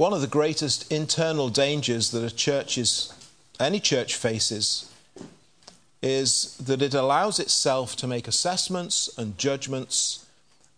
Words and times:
one 0.00 0.14
of 0.14 0.22
the 0.22 0.26
greatest 0.26 0.90
internal 0.90 1.50
dangers 1.50 2.10
that 2.10 2.24
a 2.24 2.34
church 2.34 2.78
is, 2.78 3.12
any 3.60 3.78
church 3.78 4.14
faces 4.14 4.90
is 6.00 6.56
that 6.56 6.80
it 6.80 6.94
allows 6.94 7.38
itself 7.38 7.94
to 7.94 8.06
make 8.06 8.26
assessments 8.26 9.10
and 9.18 9.36
judgments 9.36 10.24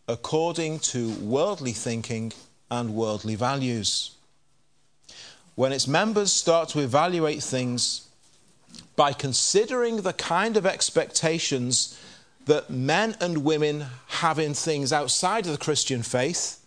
according 0.08 0.76
to 0.80 1.12
worldly 1.20 1.70
thinking 1.70 2.32
and 2.68 2.96
worldly 2.96 3.36
values. 3.36 4.10
When 5.54 5.70
its 5.70 5.86
members 5.86 6.32
start 6.32 6.70
to 6.70 6.80
evaluate 6.80 7.44
things 7.44 8.08
by 8.96 9.12
considering 9.12 9.98
the 9.98 10.14
kind 10.14 10.56
of 10.56 10.66
expectations 10.66 11.96
that 12.46 12.70
men 12.70 13.14
and 13.20 13.44
women 13.44 13.84
have 14.08 14.40
in 14.40 14.52
things 14.52 14.92
outside 14.92 15.46
of 15.46 15.52
the 15.52 15.64
Christian 15.64 16.02
faith, 16.02 16.58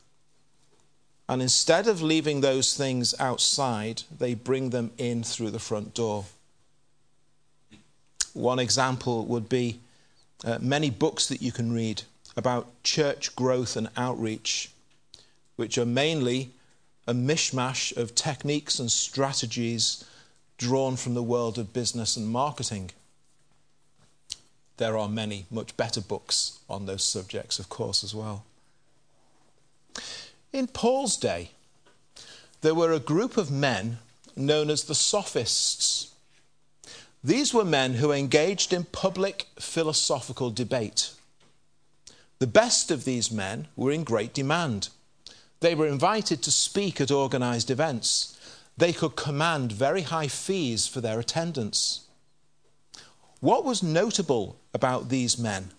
and 1.28 1.42
instead 1.42 1.88
of 1.88 2.02
leaving 2.02 2.42
those 2.42 2.76
things 2.76 3.16
outside, 3.20 4.04
they 4.20 4.36
bring 4.36 4.70
them 4.70 4.92
in 4.97 5.24
through 5.24 5.52
the 5.52 5.60
front 5.60 5.93
door. 5.93 6.25
One 8.33 8.60
example 8.60 9.25
would 9.25 9.50
be 9.50 9.80
uh, 10.43 10.60
many 10.61 10.89
books 10.89 11.28
that 11.28 11.42
you 11.42 11.52
can 11.52 11.71
read 11.71 12.04
about 12.38 12.83
church 12.83 13.36
growth 13.36 13.75
and 13.75 13.89
outreach, 13.97 14.69
which 15.56 15.78
are 15.78 15.86
mainly 15.86 16.52
a 17.07 17.14
mishmash 17.14 17.96
of 17.96 18.14
techniques 18.14 18.78
and 18.78 18.92
strategies 18.92 20.04
drawn 20.57 20.96
from 20.96 21.14
the 21.14 21.24
world 21.24 21.57
of 21.57 21.74
business 21.74 22.18
and 22.18 22.28
marketing. 22.28 22.92
There 24.78 24.97
are 24.97 25.10
many 25.10 25.46
much 25.50 25.75
better 25.78 26.02
books 26.02 26.60
on 26.69 26.86
those 26.86 27.04
subjects, 27.04 27.57
of 27.57 27.69
course, 27.69 28.04
as 28.04 28.14
well. 28.14 28.44
In 30.55 30.68
Paul's 30.68 31.18
day, 31.18 31.51
there 32.61 32.73
were 32.73 32.94
a 32.94 33.09
group 33.11 33.36
of 33.36 33.52
men 33.52 33.97
known 34.38 34.69
as 34.69 34.86
the 34.86 34.95
sophists. 34.95 36.13
These 37.21 37.53
were 37.53 37.66
men 37.66 37.95
who 37.95 38.13
engaged 38.13 38.71
in 38.71 38.85
public 38.85 39.47
philosophical 39.59 40.52
debate. 40.52 41.11
The 42.39 42.47
best 42.47 42.89
of 42.89 43.03
these 43.03 43.30
men 43.30 43.67
were 43.75 43.91
in 43.91 44.05
great 44.05 44.33
demand. 44.33 44.88
They 45.59 45.75
were 45.75 45.88
invited 45.88 46.41
to 46.43 46.52
speak 46.52 47.02
at 47.02 47.11
organized 47.11 47.69
events. 47.69 48.39
They 48.77 48.93
could 48.93 49.17
command 49.17 49.73
very 49.73 50.03
high 50.03 50.30
fees 50.30 50.87
for 50.87 51.02
their 51.02 51.19
attendance. 51.19 52.05
What 53.41 53.65
was 53.65 53.83
notable 53.83 54.55
about 54.73 55.09
these 55.09 55.37
men 55.37 55.71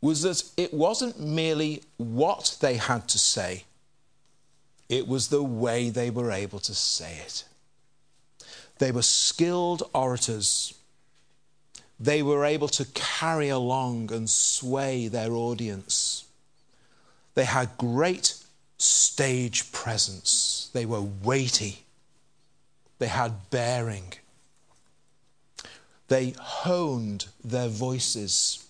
was 0.00 0.22
that 0.22 0.42
it 0.56 0.72
wasn't 0.72 1.18
merely 1.18 1.82
what 1.96 2.56
they 2.60 2.76
had 2.76 3.08
to 3.08 3.18
say, 3.18 3.64
it 4.88 5.08
was 5.08 5.28
the 5.28 5.42
way 5.42 5.90
they 5.90 6.10
were 6.10 6.30
able 6.30 6.60
to 6.60 6.74
say 6.74 7.18
it. 7.24 7.44
They 8.78 8.92
were 8.92 9.02
skilled 9.02 9.82
orators. 9.94 10.74
They 11.98 12.22
were 12.22 12.44
able 12.44 12.68
to 12.68 12.84
carry 12.94 13.48
along 13.48 14.12
and 14.12 14.28
sway 14.28 15.08
their 15.08 15.32
audience. 15.32 16.24
They 17.34 17.44
had 17.44 17.78
great 17.78 18.34
stage 18.78 19.72
presence. 19.72 20.70
They 20.72 20.86
were 20.86 21.00
weighty. 21.00 21.84
They 22.98 23.08
had 23.08 23.50
bearing. 23.50 24.14
They 26.08 26.34
honed 26.38 27.26
their 27.42 27.68
voices. 27.68 28.65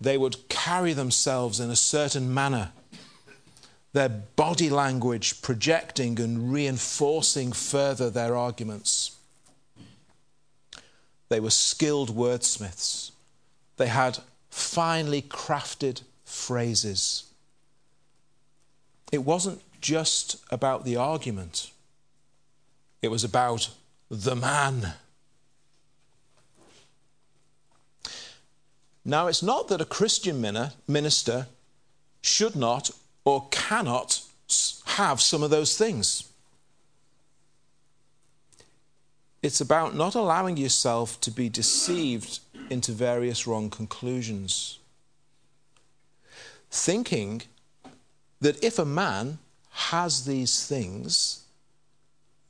They 0.00 0.18
would 0.18 0.48
carry 0.48 0.92
themselves 0.92 1.60
in 1.60 1.70
a 1.70 1.76
certain 1.76 2.32
manner, 2.32 2.72
their 3.92 4.08
body 4.08 4.68
language 4.68 5.40
projecting 5.40 6.20
and 6.20 6.52
reinforcing 6.52 7.52
further 7.52 8.10
their 8.10 8.36
arguments. 8.36 9.16
They 11.28 11.40
were 11.40 11.50
skilled 11.50 12.14
wordsmiths. 12.14 13.10
They 13.78 13.88
had 13.88 14.18
finely 14.50 15.22
crafted 15.22 16.02
phrases. 16.24 17.24
It 19.12 19.24
wasn't 19.24 19.62
just 19.80 20.36
about 20.50 20.84
the 20.84 20.96
argument, 20.96 21.70
it 23.02 23.08
was 23.08 23.24
about 23.24 23.70
the 24.10 24.36
man. 24.36 24.94
Now, 29.08 29.28
it's 29.28 29.42
not 29.42 29.68
that 29.68 29.80
a 29.80 29.84
Christian 29.84 30.44
minister 30.88 31.46
should 32.22 32.56
not 32.56 32.90
or 33.24 33.46
cannot 33.52 34.20
have 34.86 35.20
some 35.20 35.44
of 35.44 35.50
those 35.50 35.78
things. 35.78 36.24
It's 39.44 39.60
about 39.60 39.94
not 39.94 40.16
allowing 40.16 40.56
yourself 40.56 41.20
to 41.20 41.30
be 41.30 41.48
deceived 41.48 42.40
into 42.68 42.90
various 42.90 43.46
wrong 43.46 43.70
conclusions. 43.70 44.80
Thinking 46.68 47.42
that 48.40 48.62
if 48.62 48.76
a 48.76 48.84
man 48.84 49.38
has 49.70 50.24
these 50.24 50.66
things, 50.66 51.44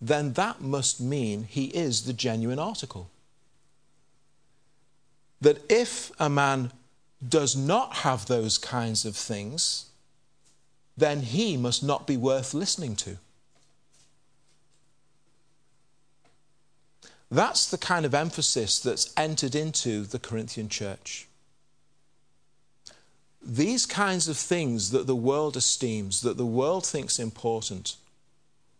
then 0.01 0.33
that 0.33 0.63
must 0.63 1.03
mean 1.03 1.45
he 1.45 1.67
is 1.67 2.05
the 2.07 2.15
genuine 2.15 2.59
article 2.59 3.11
that 5.41 5.71
if 5.71 6.11
a 6.19 6.29
man 6.29 6.73
does 7.27 7.57
not 7.57 7.97
have 7.97 8.27
those 8.27 8.59
kinds 8.59 9.05
of 9.05 9.17
things, 9.17 9.87
then 10.97 11.21
he 11.21 11.57
must 11.57 11.83
not 11.83 12.07
be 12.07 12.17
worth 12.17 12.55
listening 12.55 12.97
to. 12.97 13.19
That's 17.31 17.69
the 17.69 17.79
kind 17.79 18.07
of 18.07 18.15
emphasis 18.15 18.79
that's 18.79 19.13
entered 19.17 19.55
into 19.55 20.03
the 20.03 20.19
Corinthian 20.19 20.69
church. 20.69 21.27
These 23.43 23.87
kinds 23.87 24.29
of 24.29 24.37
things 24.37 24.91
that 24.91 25.07
the 25.07 25.17
world 25.17 25.57
esteems, 25.57 26.21
that 26.23 26.37
the 26.37 26.47
world 26.47 26.87
thinks 26.87 27.19
important, 27.19 27.97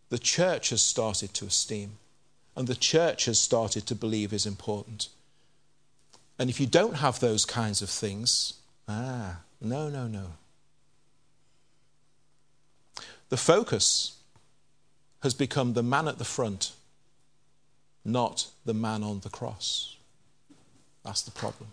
the 0.09 0.19
church 0.19 0.71
has 0.71 0.83
started 0.83 1.35
to 1.35 1.47
esteem, 1.47 1.99
and 2.55 2.67
the 2.69 2.77
church 2.77 3.27
has 3.27 3.39
started 3.39 3.87
to 3.87 3.95
believe 3.95 4.33
is 4.33 4.47
important. 4.47 5.09
And 6.39 6.51
if 6.51 6.61
you 6.61 6.67
don't 6.67 6.97
have 6.97 7.21
those 7.21 7.45
kinds 7.45 7.81
of 7.83 7.89
things, 7.89 8.55
ah, 8.89 9.39
no, 9.61 9.89
no, 9.89 10.07
no. 10.07 10.33
The 13.29 13.37
focus 13.37 14.19
has 15.23 15.35
become 15.35 15.73
the 15.73 15.83
man 15.83 16.07
at 16.09 16.19
the 16.19 16.25
front, 16.25 16.73
not 18.05 18.49
the 18.65 18.75
man 18.75 19.03
on 19.03 19.21
the 19.21 19.31
cross. 19.31 19.97
That's 21.05 21.23
the 21.23 21.31
problem. 21.31 21.71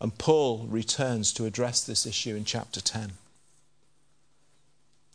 And 0.00 0.16
Paul 0.16 0.66
returns 0.68 1.32
to 1.34 1.44
address 1.44 1.82
this 1.82 2.06
issue 2.06 2.36
in 2.36 2.44
chapter 2.44 2.80
10. 2.80 3.12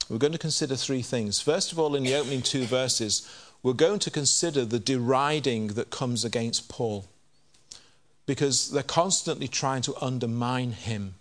We're 0.10 0.18
going 0.18 0.34
to 0.34 0.40
consider 0.40 0.76
three 0.76 1.02
things. 1.02 1.40
First 1.40 1.72
of 1.72 1.80
all, 1.80 1.96
in 1.96 2.04
the 2.04 2.16
opening 2.16 2.42
two 2.42 2.66
verses, 2.66 3.28
we're 3.64 3.74
going 3.74 4.00
to 4.00 4.12
consider 4.12 4.66
the 4.66 4.80
deriding 4.80 5.68
that 5.70 5.90
comes 5.90 6.26
against 6.26 6.68
Paul 6.68 7.08
because 8.26 8.72
they're 8.72 8.84
constantly 8.84 9.48
trying 9.48 9.82
to 9.84 9.96
undermine 10.02 10.72
him 10.72 11.16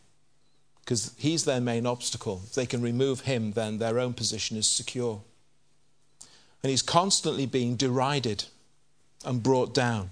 because 0.85 1.15
he's 1.17 1.45
their 1.45 1.61
main 1.61 1.87
obstacle. 1.87 2.43
If 2.45 2.55
they 2.55 2.67
can 2.67 2.83
remove 2.83 3.21
him, 3.21 3.53
then 3.53 3.79
their 3.79 3.99
own 3.99 4.15
position 4.15 4.57
is 4.57 4.67
secure. 4.67 5.23
And 6.63 6.71
he's 6.71 6.83
constantly 6.83 7.47
being 7.47 7.77
derided 7.77 8.45
and 9.25 9.43
brought 9.43 9.73
down. 9.73 10.11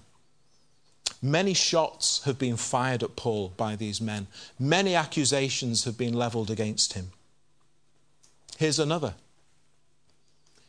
Many 1.23 1.55
shots 1.55 2.23
have 2.25 2.39
been 2.39 2.57
fired 2.57 3.03
at 3.03 3.17
Paul 3.17 3.53
by 3.57 3.77
these 3.77 4.01
men, 4.01 4.27
many 4.59 4.95
accusations 4.95 5.85
have 5.85 5.99
been 5.99 6.15
leveled 6.15 6.51
against 6.51 6.95
him. 6.95 7.11
Here's 8.57 8.79
another. 8.79 9.15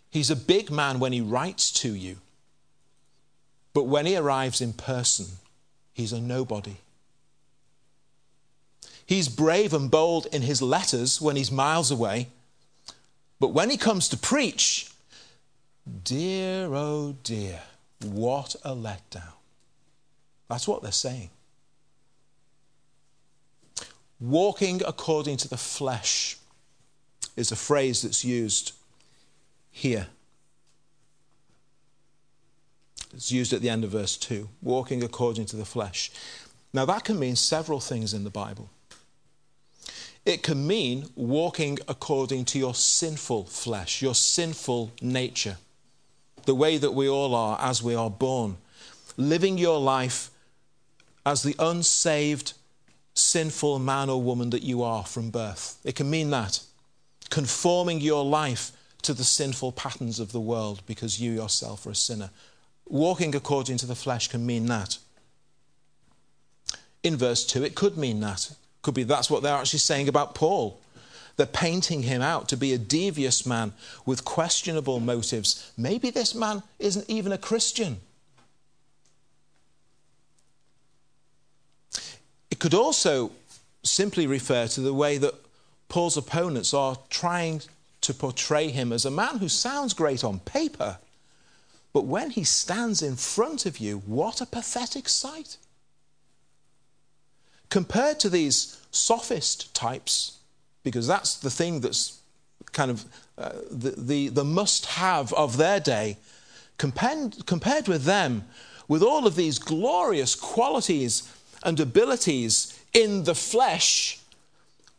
He's 0.09 0.29
a 0.29 0.35
big 0.35 0.69
man 0.69 0.99
when 0.99 1.13
he 1.13 1.21
writes 1.21 1.71
to 1.73 1.95
you, 1.95 2.17
but 3.73 3.85
when 3.85 4.05
he 4.05 4.17
arrives 4.17 4.59
in 4.59 4.73
person, 4.73 5.37
he's 5.93 6.13
a 6.13 6.21
nobody. 6.21 6.77
He's 9.05 9.27
brave 9.27 9.73
and 9.73 9.91
bold 9.91 10.27
in 10.31 10.41
his 10.41 10.61
letters 10.61 11.19
when 11.19 11.35
he's 11.35 11.51
miles 11.51 11.91
away, 11.91 12.29
but 13.39 13.49
when 13.49 13.69
he 13.69 13.77
comes 13.77 14.07
to 14.09 14.17
preach, 14.17 14.91
dear, 16.03 16.73
oh 16.73 17.15
dear, 17.23 17.61
what 18.03 18.55
a 18.63 18.75
letdown. 18.75 19.33
That's 20.47 20.67
what 20.67 20.81
they're 20.81 20.91
saying. 20.91 21.29
Walking 24.19 24.81
according 24.85 25.37
to 25.37 25.49
the 25.49 25.57
flesh 25.57 26.37
is 27.35 27.51
a 27.51 27.55
phrase 27.55 28.03
that's 28.03 28.23
used 28.23 28.73
here. 29.71 30.07
It's 33.13 33.31
used 33.31 33.53
at 33.53 33.61
the 33.61 33.69
end 33.69 33.83
of 33.83 33.91
verse 33.91 34.17
2 34.17 34.47
walking 34.61 35.03
according 35.03 35.45
to 35.47 35.55
the 35.57 35.65
flesh. 35.65 36.11
Now, 36.73 36.85
that 36.85 37.03
can 37.03 37.19
mean 37.19 37.35
several 37.35 37.79
things 37.79 38.13
in 38.13 38.23
the 38.23 38.29
Bible. 38.29 38.69
it 40.25 40.43
can 40.43 40.67
mean 40.67 41.07
walking 41.15 41.79
according 41.87 42.45
to 42.45 42.59
your 42.59 42.75
sinful 42.75 43.45
flesh, 43.45 44.01
your 44.01 44.15
sinful 44.15 44.91
nature, 45.01 45.57
the 46.45 46.55
way 46.55 46.77
that 46.77 46.91
we 46.93 47.09
all 47.09 47.33
are 47.33 47.59
as 47.59 47.81
we 47.81 47.95
are 47.95 48.09
born, 48.09 48.57
living 49.17 49.57
your 49.57 49.79
life 49.79 50.29
as 51.25 51.43
the 51.43 51.55
unsaved, 51.59 52.53
sinful 53.13 53.79
man 53.79 54.09
or 54.09 54.21
woman 54.21 54.51
that 54.51 54.63
you 54.63 54.83
are 54.83 55.03
from 55.03 55.29
birth. 55.29 55.79
It 55.83 55.95
can 55.95 56.09
mean 56.09 56.29
that. 56.29 56.61
Conforming 57.29 58.01
your 58.01 58.23
life 58.23 58.71
to 59.01 59.13
the 59.13 59.23
sinful 59.23 59.71
patterns 59.71 60.19
of 60.19 60.31
the 60.31 60.39
world 60.39 60.81
because 60.85 61.19
you 61.19 61.31
yourself 61.31 61.85
are 61.85 61.91
a 61.91 61.95
sinner. 61.95 62.29
Walking 62.91 63.33
according 63.33 63.77
to 63.77 63.85
the 63.85 63.95
flesh 63.95 64.27
can 64.27 64.45
mean 64.45 64.65
that. 64.65 64.97
In 67.03 67.15
verse 67.15 67.45
2, 67.45 67.63
it 67.63 67.73
could 67.73 67.97
mean 67.97 68.19
that. 68.19 68.53
Could 68.81 68.95
be 68.95 69.03
that's 69.03 69.29
what 69.29 69.41
they're 69.41 69.55
actually 69.55 69.79
saying 69.79 70.09
about 70.09 70.35
Paul. 70.35 70.77
They're 71.37 71.45
painting 71.45 72.03
him 72.03 72.21
out 72.21 72.49
to 72.49 72.57
be 72.57 72.73
a 72.73 72.77
devious 72.77 73.45
man 73.45 73.71
with 74.05 74.25
questionable 74.25 74.99
motives. 74.99 75.71
Maybe 75.77 76.09
this 76.09 76.35
man 76.35 76.63
isn't 76.79 77.09
even 77.09 77.31
a 77.31 77.37
Christian. 77.37 78.01
It 82.49 82.59
could 82.59 82.73
also 82.73 83.31
simply 83.83 84.27
refer 84.27 84.67
to 84.67 84.81
the 84.81 84.93
way 84.93 85.17
that 85.17 85.33
Paul's 85.87 86.17
opponents 86.17 86.73
are 86.73 86.97
trying 87.09 87.61
to 88.01 88.13
portray 88.13 88.67
him 88.67 88.91
as 88.91 89.05
a 89.05 89.11
man 89.11 89.37
who 89.37 89.47
sounds 89.47 89.93
great 89.93 90.25
on 90.25 90.39
paper, 90.39 90.97
but 91.93 92.05
when 92.05 92.29
he 92.29 92.43
stands 92.43 93.01
in 93.01 93.15
front 93.15 93.65
of 93.65 93.79
you, 93.79 93.99
what 94.05 94.41
a 94.41 94.45
pathetic 94.45 95.09
sight. 95.09 95.57
Compared 97.69 98.19
to 98.19 98.29
these 98.29 98.81
sophist 98.91 99.73
types, 99.73 100.39
because 100.83 101.07
that's 101.07 101.35
the 101.35 101.49
thing 101.49 101.81
that's 101.81 102.19
kind 102.71 102.91
of 102.91 103.05
uh, 103.37 103.51
the, 103.69 103.91
the, 103.97 104.27
the 104.29 104.43
must 104.43 104.85
have 104.85 105.33
of 105.33 105.57
their 105.57 105.79
day, 105.79 106.17
compared, 106.77 107.45
compared 107.45 107.87
with 107.87 108.03
them, 108.03 108.45
with 108.87 109.03
all 109.03 109.27
of 109.27 109.35
these 109.35 109.59
glorious 109.59 110.35
qualities 110.35 111.31
and 111.63 111.79
abilities 111.79 112.77
in 112.93 113.23
the 113.23 113.35
flesh, 113.35 114.19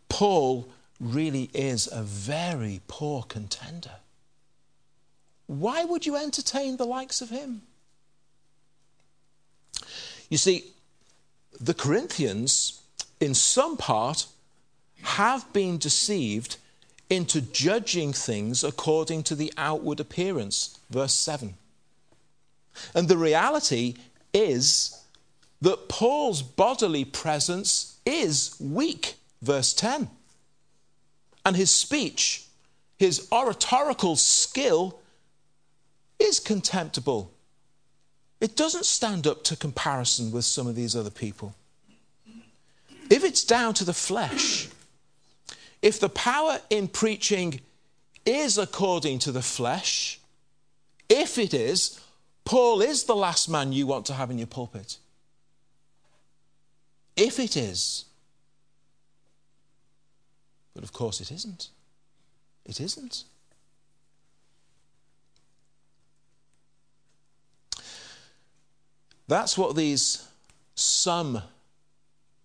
Paul 0.08 0.68
really 1.00 1.50
is 1.52 1.88
a 1.90 2.02
very 2.02 2.80
poor 2.86 3.22
contender. 3.24 3.96
Why 5.52 5.84
would 5.84 6.06
you 6.06 6.16
entertain 6.16 6.78
the 6.78 6.86
likes 6.86 7.20
of 7.20 7.28
him? 7.28 7.60
You 10.30 10.38
see, 10.38 10.64
the 11.60 11.74
Corinthians, 11.74 12.80
in 13.20 13.34
some 13.34 13.76
part, 13.76 14.28
have 15.02 15.52
been 15.52 15.76
deceived 15.76 16.56
into 17.10 17.42
judging 17.42 18.14
things 18.14 18.64
according 18.64 19.24
to 19.24 19.34
the 19.34 19.52
outward 19.58 20.00
appearance. 20.00 20.78
Verse 20.88 21.12
7. 21.12 21.54
And 22.94 23.08
the 23.08 23.18
reality 23.18 23.96
is 24.32 25.02
that 25.60 25.90
Paul's 25.90 26.40
bodily 26.40 27.04
presence 27.04 27.98
is 28.06 28.56
weak. 28.58 29.16
Verse 29.42 29.74
10. 29.74 30.08
And 31.44 31.56
his 31.56 31.70
speech, 31.70 32.46
his 32.98 33.28
oratorical 33.30 34.16
skill, 34.16 34.98
is 36.22 36.40
contemptible. 36.40 37.32
It 38.40 38.56
doesn't 38.56 38.86
stand 38.86 39.26
up 39.26 39.44
to 39.44 39.56
comparison 39.56 40.32
with 40.32 40.44
some 40.44 40.66
of 40.66 40.74
these 40.74 40.96
other 40.96 41.10
people. 41.10 41.54
If 43.10 43.24
it's 43.24 43.44
down 43.44 43.74
to 43.74 43.84
the 43.84 43.92
flesh, 43.92 44.68
if 45.82 46.00
the 46.00 46.08
power 46.08 46.60
in 46.70 46.88
preaching 46.88 47.60
is 48.24 48.56
according 48.56 49.18
to 49.20 49.32
the 49.32 49.42
flesh, 49.42 50.20
if 51.08 51.38
it 51.38 51.52
is, 51.52 52.00
Paul 52.44 52.80
is 52.80 53.04
the 53.04 53.16
last 53.16 53.48
man 53.48 53.72
you 53.72 53.86
want 53.86 54.06
to 54.06 54.14
have 54.14 54.30
in 54.30 54.38
your 54.38 54.46
pulpit. 54.46 54.98
If 57.16 57.38
it 57.38 57.56
is. 57.56 58.06
But 60.74 60.84
of 60.84 60.92
course, 60.92 61.20
it 61.20 61.30
isn't. 61.30 61.68
It 62.64 62.80
isn't. 62.80 63.24
That's 69.28 69.56
what 69.56 69.76
these 69.76 70.26
some 70.74 71.42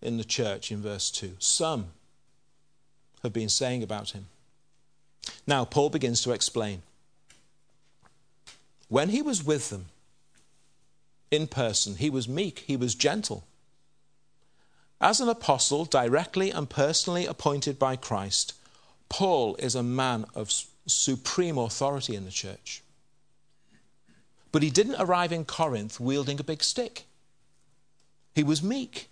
in 0.01 0.18
the 0.18 0.24
church 0.24 0.71
in 0.71 0.81
verse 0.81 1.09
2, 1.12 1.38
some 1.39 1.88
have 3.24 3.33
been 3.33 3.50
saying 3.50 3.83
about 3.83 4.12
him. 4.12 4.27
Now, 5.45 5.65
Paul 5.65 5.89
begins 5.89 6.21
to 6.21 6.31
explain. 6.31 6.83
When 8.89 9.09
he 9.09 9.21
was 9.21 9.44
with 9.44 9.69
them 9.69 9.88
in 11.31 11.47
person, 11.47 11.95
he 11.95 12.09
was 12.09 12.27
meek, 12.27 12.59
he 12.68 12.77
was 12.77 12.95
gentle. 12.95 13.44
As 15.01 15.19
an 15.19 15.30
apostle, 15.30 15.85
directly 15.85 16.51
and 16.51 16.69
personally 16.69 17.25
appointed 17.25 17.77
by 17.77 17.95
Christ, 17.95 18.53
Paul 19.09 19.56
is 19.57 19.75
a 19.75 19.83
man 19.83 20.25
of 20.33 20.51
supreme 20.85 21.57
authority 21.57 22.15
in 22.15 22.25
the 22.25 22.31
church. 22.31 22.81
But 24.57 24.63
he 24.63 24.71
didn't 24.71 25.00
arrive 25.00 25.31
in 25.31 25.45
Corinth 25.45 26.00
wielding 26.00 26.39
a 26.39 26.44
big 26.44 26.63
stick. 26.63 27.06
He 28.33 28.44
was 28.44 28.63
meek. 28.63 29.07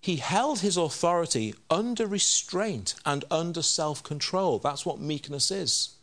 He 0.00 0.18
held 0.18 0.60
his 0.60 0.76
authority 0.76 1.56
under 1.68 2.06
restraint 2.06 2.94
and 3.04 3.24
under 3.32 3.62
self 3.62 4.00
control. 4.04 4.60
That's 4.60 4.86
what 4.86 5.00
meekness 5.00 5.50
is. 5.50 5.96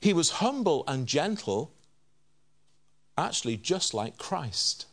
He 0.00 0.12
was 0.12 0.38
humble 0.38 0.84
and 0.86 1.08
gentle, 1.08 1.72
actually, 3.18 3.56
just 3.56 3.94
like 3.94 4.16
Christ. 4.16 4.86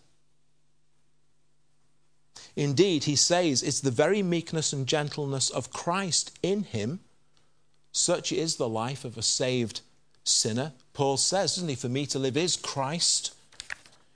Indeed, 2.56 3.04
he 3.04 3.16
says 3.16 3.62
it's 3.62 3.82
the 3.82 3.92
very 3.92 4.24
meekness 4.24 4.74
and 4.74 4.88
gentleness 4.88 5.52
of 5.52 5.72
Christ 5.72 6.40
in 6.42 6.64
him. 6.64 7.02
Such 7.92 8.32
is 8.32 8.56
the 8.56 8.68
life 8.68 9.06
of 9.06 9.16
a 9.16 9.22
saved 9.22 9.82
sinner. 10.24 10.74
Paul 10.94 11.18
says, 11.18 11.56
doesn't 11.56 11.70
he, 11.70 11.76
for 11.76 11.90
me 11.90 12.06
to 12.08 12.20
live 12.20 12.38
is 12.38 12.56
Christ. 12.56 13.34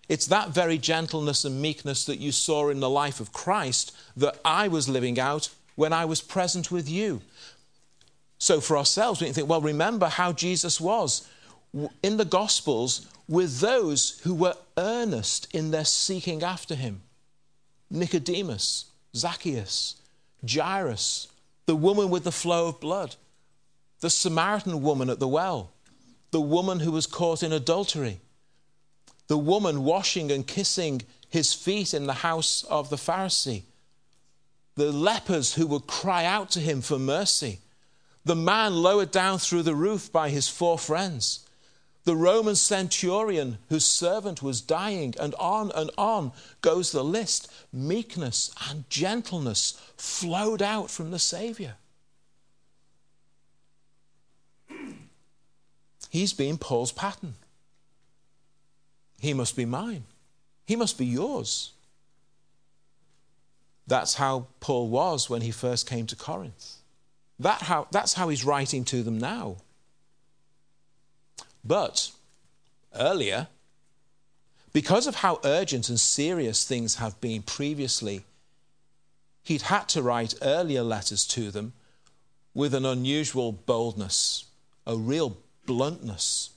It's 0.08 0.28
that 0.28 0.50
very 0.50 0.78
gentleness 0.78 1.46
and 1.46 1.62
meekness 1.62 2.06
that 2.06 2.20
you 2.20 2.32
saw 2.32 2.70
in 2.70 2.80
the 2.80 2.90
life 2.90 3.20
of 3.20 3.34
Christ 3.34 3.96
that 4.16 4.40
I 4.46 4.68
was 4.68 4.88
living 4.88 5.20
out 5.20 5.50
when 5.76 5.94
I 5.94 6.06
was 6.06 6.22
present 6.22 6.72
with 6.72 6.90
you. 6.90 7.22
So, 8.38 8.62
for 8.62 8.78
ourselves, 8.78 9.22
we 9.22 9.28
can 9.28 9.34
think, 9.34 9.50
well, 9.50 9.62
remember 9.62 10.08
how 10.08 10.32
Jesus 10.32 10.80
was 10.80 11.28
in 12.04 12.18
the 12.18 12.26
Gospels 12.26 13.08
with 13.28 13.60
those 13.60 14.20
who 14.24 14.36
were 14.36 14.56
earnest 14.78 15.54
in 15.54 15.72
their 15.72 15.86
seeking 15.86 16.44
after 16.44 16.76
him. 16.76 17.02
Nicodemus, 17.90 18.86
Zacchaeus, 19.16 19.96
Jairus, 20.48 21.28
the 21.66 21.76
woman 21.76 22.10
with 22.10 22.24
the 22.24 22.32
flow 22.32 22.68
of 22.68 22.80
blood, 22.80 23.16
the 24.02 24.10
Samaritan 24.10 24.82
woman 24.82 25.10
at 25.10 25.20
the 25.20 25.28
well, 25.28 25.72
the 26.36 26.42
woman 26.42 26.82
who 26.82 26.92
was 26.92 27.08
caught 27.08 27.42
in 27.42 27.54
adultery, 27.54 28.20
the 29.28 29.38
woman 29.38 29.86
washing 29.86 30.30
and 30.30 30.46
kissing 30.46 31.02
his 31.30 31.54
feet 31.54 31.94
in 31.94 32.08
the 32.08 32.26
house 32.30 32.66
of 32.66 32.90
the 32.90 32.98
Pharisee, 32.98 33.64
the 34.76 34.92
lepers 34.92 35.54
who 35.54 35.66
would 35.66 35.88
cry 35.88 36.26
out 36.26 36.50
to 36.52 36.60
him 36.60 36.82
for 36.82 37.00
mercy, 37.00 37.60
the 38.26 38.36
man 38.36 38.76
lowered 38.76 39.12
down 39.12 39.40
through 39.40 39.64
the 39.64 39.76
roof 39.76 40.12
by 40.12 40.28
his 40.30 40.50
four 40.50 40.78
friends 40.78 41.46
the 42.04 42.18
Roman 42.18 42.56
centurion 42.56 43.58
whose 43.70 43.86
servant 43.86 44.44
was 44.44 44.60
dying, 44.60 45.16
and 45.18 45.34
on 45.36 45.72
and 45.74 45.90
on 45.98 46.34
goes 46.62 46.92
the 46.92 47.04
list. 47.04 47.52
Meekness 47.74 48.54
and 48.70 48.88
gentleness 48.92 49.82
flowed 49.98 50.62
out 50.62 50.92
from 50.92 51.10
the 51.10 51.18
Savior. 51.18 51.78
He's 56.16 56.32
been 56.32 56.58
Paul's 56.58 56.94
pattern. 56.94 57.34
He 59.20 59.34
must 59.34 59.54
be 59.54 59.66
mine. 59.66 60.06
He 60.66 60.78
must 60.78 60.98
be 60.98 61.06
yours. 61.06 61.74
That's 63.86 64.14
how 64.14 64.48
Paul 64.62 64.88
was 64.88 65.30
when 65.30 65.42
he 65.42 65.52
first 65.52 65.90
came 65.90 66.08
to 66.08 66.16
Corinth. 66.16 66.76
That 67.38 67.64
how, 67.64 67.90
that's 67.92 68.14
how 68.14 68.30
he's 68.30 68.46
writing 68.46 68.86
to 68.86 69.04
them 69.04 69.18
now. 69.18 69.58
But 71.66 72.12
earlier, 72.98 73.48
because 74.72 75.08
of 75.08 75.16
how 75.16 75.42
urgent 75.44 75.90
and 75.90 76.00
serious 76.00 76.64
things 76.64 76.96
have 76.96 77.20
been 77.20 77.42
previously, 77.42 78.24
he'd 79.44 79.64
had 79.64 79.90
to 79.90 80.02
write 80.02 80.34
earlier 80.42 80.82
letters 80.82 81.28
to 81.28 81.52
them 81.52 81.74
with 82.54 82.74
an 82.74 82.86
unusual 82.86 83.52
boldness, 83.52 84.46
a 84.88 84.96
real 84.96 85.36
bluntness, 85.66 86.52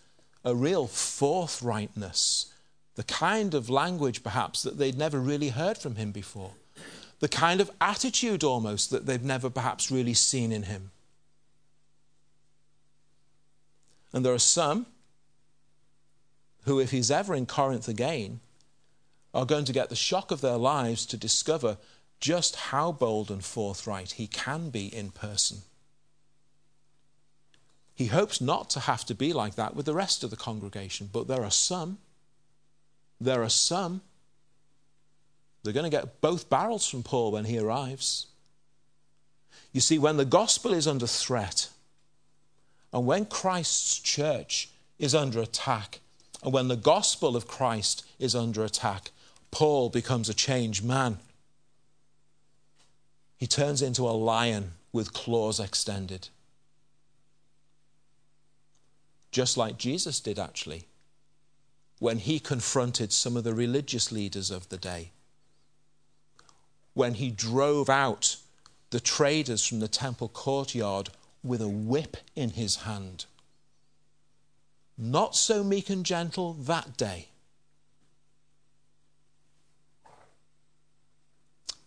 a 0.45 0.55
real 0.55 0.87
forthrightness, 0.87 2.47
the 2.95 3.05
kind 3.05 3.55
of 3.55 3.71
language 3.71 4.23
perhaps 4.23 4.63
that 4.63 4.79
they'd 4.79 4.99
never 4.99 5.21
really 5.21 5.51
heard 5.51 5.79
from 5.79 5.97
him 5.97 6.13
before. 6.13 6.53
the 7.21 7.29
kind 7.29 7.61
of 7.61 7.71
attitude 7.81 8.45
almost 8.45 8.91
that 8.91 9.07
they've 9.07 9.25
never 9.25 9.51
perhaps 9.51 9.91
really 9.91 10.15
seen 10.15 10.53
in 10.53 10.65
him. 10.65 10.91
And 14.13 14.25
there 14.25 14.33
are 14.33 14.39
some 14.39 14.87
who, 16.65 16.81
if 16.81 16.91
he's 16.91 17.11
ever 17.11 17.35
in 17.35 17.47
Corinth 17.47 17.89
again, 17.89 18.41
are 19.35 19.45
going 19.45 19.65
to 19.65 19.73
get 19.73 19.89
the 19.89 19.97
shock 19.97 20.31
of 20.31 20.41
their 20.41 20.57
lives 20.57 21.05
to 21.07 21.17
discover 21.17 21.77
just 22.21 22.57
how 22.57 22.93
bold 22.93 23.31
and 23.31 23.45
forthright 23.45 24.13
he 24.13 24.27
can 24.27 24.71
be 24.71 24.87
in 24.87 25.11
person. 25.11 25.59
He 27.99 28.07
hopes 28.07 28.41
not 28.41 28.71
to 28.71 28.81
have 28.81 29.05
to 29.07 29.15
be 29.17 29.33
like 29.33 29.57
that 29.57 29.75
with 29.75 29.85
the 29.85 29.93
rest 29.93 30.23
of 30.23 30.31
the 30.31 30.37
congregation, 30.37 31.11
but 31.13 31.27
there 31.27 31.43
are 31.43 31.51
some. 31.51 31.99
There 33.21 33.43
are 33.43 33.49
some. 33.49 34.03
They're 35.65 35.73
going 35.73 35.91
to 35.91 35.97
get 35.97 36.21
both 36.21 36.49
barrels 36.49 36.89
from 36.89 37.03
Paul 37.03 37.33
when 37.33 37.47
he 37.47 37.59
arrives. 37.59 38.29
You 39.73 39.81
see, 39.81 39.99
when 39.99 40.17
the 40.17 40.25
gospel 40.25 40.73
is 40.73 40.87
under 40.87 41.09
threat, 41.09 41.71
and 42.93 43.05
when 43.05 43.27
Christ's 43.27 43.99
church 43.99 44.71
is 45.01 45.13
under 45.13 45.41
attack, 45.41 45.99
and 46.45 46.53
when 46.53 46.69
the 46.69 46.77
gospel 46.77 47.35
of 47.35 47.49
Christ 47.49 48.07
is 48.21 48.33
under 48.33 48.63
attack, 48.65 49.11
Paul 49.51 49.91
becomes 49.91 50.29
a 50.29 50.35
changed 50.35 50.85
man. 50.85 51.19
He 53.39 53.49
turns 53.49 53.83
into 53.83 54.03
a 54.03 54.15
lion 54.15 54.75
with 54.93 55.13
claws 55.13 55.59
extended. 55.59 56.29
Just 59.31 59.57
like 59.57 59.79
Jesus 59.79 60.21
did, 60.21 60.39
actually, 60.39 60.87
when 61.99 62.19
he 62.19 62.39
confronted 62.39 63.13
some 63.13 63.37
of 63.37 63.45
the 63.45 63.55
religious 63.55 64.13
leaders 64.13 64.51
of 64.51 64.69
the 64.69 64.77
day. 64.77 65.11
When 66.95 67.15
he 67.15 67.31
drove 67.31 67.89
out 67.89 68.37
the 68.91 69.01
traders 69.01 69.67
from 69.67 69.81
the 69.81 69.89
temple 69.89 70.29
courtyard 70.29 71.11
with 71.43 71.61
a 71.61 71.69
whip 71.69 72.17
in 72.35 72.51
his 72.51 72.77
hand. 72.77 73.27
Not 74.97 75.37
so 75.37 75.63
meek 75.63 75.91
and 75.91 76.05
gentle 76.05 76.55
that 76.55 76.97
day. 76.97 77.29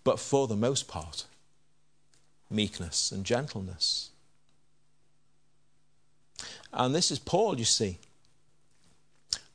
But 0.04 0.20
for 0.20 0.48
the 0.48 0.56
most 0.56 0.88
part, 0.88 1.26
meekness 2.50 3.12
and 3.12 3.26
gentleness. 3.26 4.12
And 6.74 6.96
this 6.96 7.12
is 7.12 7.20
Paul, 7.20 7.60
you 7.60 7.66
see. 7.66 8.00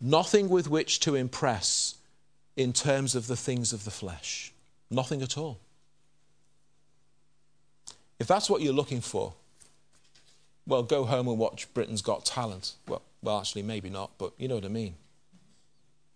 Nothing 0.00 0.48
with 0.48 0.68
which 0.68 1.00
to 1.00 1.14
impress 1.14 1.94
in 2.56 2.72
terms 2.72 3.14
of 3.14 3.26
the 3.26 3.36
things 3.36 3.72
of 3.72 3.84
the 3.84 3.90
flesh. 3.90 4.52
Nothing 4.90 5.22
at 5.22 5.38
all. 5.38 5.58
If 8.18 8.26
that's 8.26 8.48
what 8.48 8.62
you're 8.62 8.72
looking 8.72 9.00
for, 9.00 9.34
well, 10.66 10.82
go 10.82 11.04
home 11.04 11.28
and 11.28 11.38
watch 11.38 11.72
Britain's 11.74 12.02
Got 12.02 12.24
Talent. 12.24 12.72
Well, 12.88 13.02
well, 13.22 13.38
actually, 13.38 13.62
maybe 13.62 13.90
not, 13.90 14.10
but 14.18 14.32
you 14.38 14.48
know 14.48 14.56
what 14.56 14.64
I 14.64 14.68
mean. 14.68 14.94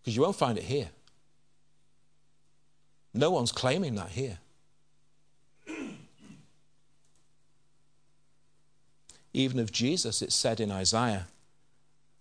Because 0.00 0.16
you 0.16 0.22
won't 0.22 0.36
find 0.36 0.58
it 0.58 0.64
here. 0.64 0.88
No 3.12 3.30
one's 3.30 3.52
claiming 3.52 3.96
that 3.96 4.10
here. 4.10 4.38
Even 9.32 9.58
of 9.58 9.72
Jesus, 9.72 10.22
it's 10.22 10.34
said 10.34 10.60
in 10.60 10.70
Isaiah 10.70 11.26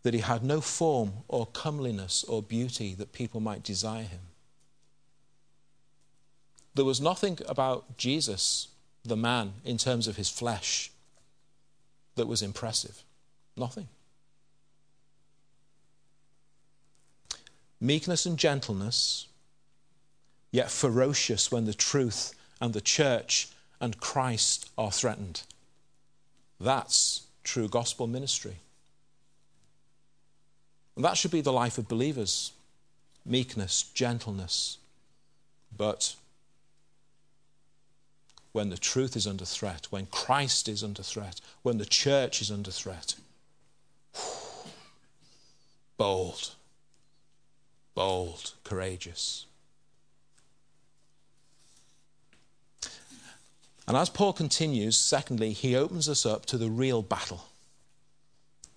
that 0.03 0.13
he 0.13 0.21
had 0.21 0.43
no 0.43 0.61
form 0.61 1.13
or 1.27 1.47
comeliness 1.47 2.23
or 2.23 2.41
beauty 2.41 2.93
that 2.95 3.13
people 3.13 3.39
might 3.39 3.63
desire 3.63 4.03
him. 4.03 4.21
There 6.75 6.85
was 6.85 7.01
nothing 7.01 7.39
about 7.47 7.97
Jesus, 7.97 8.69
the 9.03 9.17
man, 9.17 9.53
in 9.65 9.77
terms 9.77 10.07
of 10.07 10.15
his 10.15 10.29
flesh, 10.29 10.91
that 12.15 12.27
was 12.27 12.41
impressive. 12.41 13.03
Nothing. 13.57 13.87
Meekness 17.81 18.25
and 18.25 18.37
gentleness, 18.37 19.27
yet 20.51 20.69
ferocious 20.69 21.51
when 21.51 21.65
the 21.65 21.73
truth 21.73 22.33
and 22.61 22.73
the 22.73 22.81
church 22.81 23.49
and 23.81 23.99
Christ 23.99 24.69
are 24.77 24.91
threatened. 24.91 25.43
That's 26.59 27.23
true 27.43 27.67
gospel 27.67 28.07
ministry. 28.07 28.57
And 30.95 31.05
that 31.05 31.17
should 31.17 31.31
be 31.31 31.41
the 31.41 31.53
life 31.53 31.77
of 31.77 31.87
believers 31.87 32.51
meekness, 33.25 33.83
gentleness. 33.93 34.77
But 35.75 36.15
when 38.51 38.69
the 38.69 38.77
truth 38.77 39.15
is 39.15 39.27
under 39.27 39.45
threat, 39.45 39.87
when 39.89 40.07
Christ 40.07 40.67
is 40.67 40.83
under 40.83 41.03
threat, 41.03 41.39
when 41.61 41.77
the 41.77 41.85
church 41.85 42.41
is 42.41 42.51
under 42.51 42.71
threat, 42.71 43.15
bold, 45.97 46.55
bold, 47.93 48.53
courageous. 48.63 49.45
And 53.89 53.97
as 53.97 54.07
Paul 54.07 54.33
continues, 54.33 54.95
secondly, 54.95 55.51
he 55.51 55.75
opens 55.75 56.07
us 56.07 56.23
up 56.23 56.45
to 56.45 56.59
the 56.59 56.69
real 56.69 57.01
battle. 57.01 57.45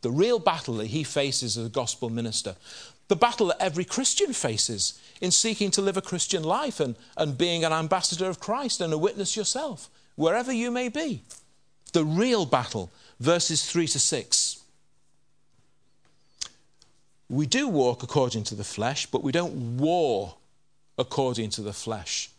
The 0.00 0.11
real 0.11 0.38
battle 0.38 0.75
that 0.76 0.87
he 0.87 1.04
faces 1.04 1.59
as 1.59 1.66
a 1.66 1.69
gospel 1.69 2.09
minister. 2.09 2.57
The 3.09 3.16
battle 3.16 3.49
that 3.49 3.61
every 3.61 3.85
Christian 3.85 4.33
faces 4.33 4.99
in 5.21 5.31
seeking 5.31 5.71
to 5.73 5.83
live 5.83 5.99
a 5.99 6.02
Christian 6.02 6.42
life 6.42 6.81
and, 6.81 6.97
and 7.19 7.37
being 7.37 7.62
an 7.62 7.75
ambassador 7.75 8.26
of 8.26 8.40
Christ 8.40 8.81
and 8.81 8.90
a 8.90 8.97
witness 8.97 9.37
yourself, 9.37 9.90
wherever 10.16 10.50
you 10.50 10.71
may 10.71 10.88
be. 10.88 11.21
The 11.92 12.07
real 12.07 12.47
battle, 12.47 12.90
verses 13.21 13.71
3 13.71 13.87
to 13.88 14.00
6. 14.00 14.62
We 17.28 17.45
do 17.45 17.69
walk 17.69 18.02
according 18.02 18.45
to 18.45 18.54
the 18.54 18.64
flesh, 18.64 19.04
but 19.04 19.23
we 19.23 19.31
don't 19.31 19.76
war 19.76 20.37
according 20.97 21.50
to 21.50 21.61
the 21.61 21.75
flesh. 21.75 22.31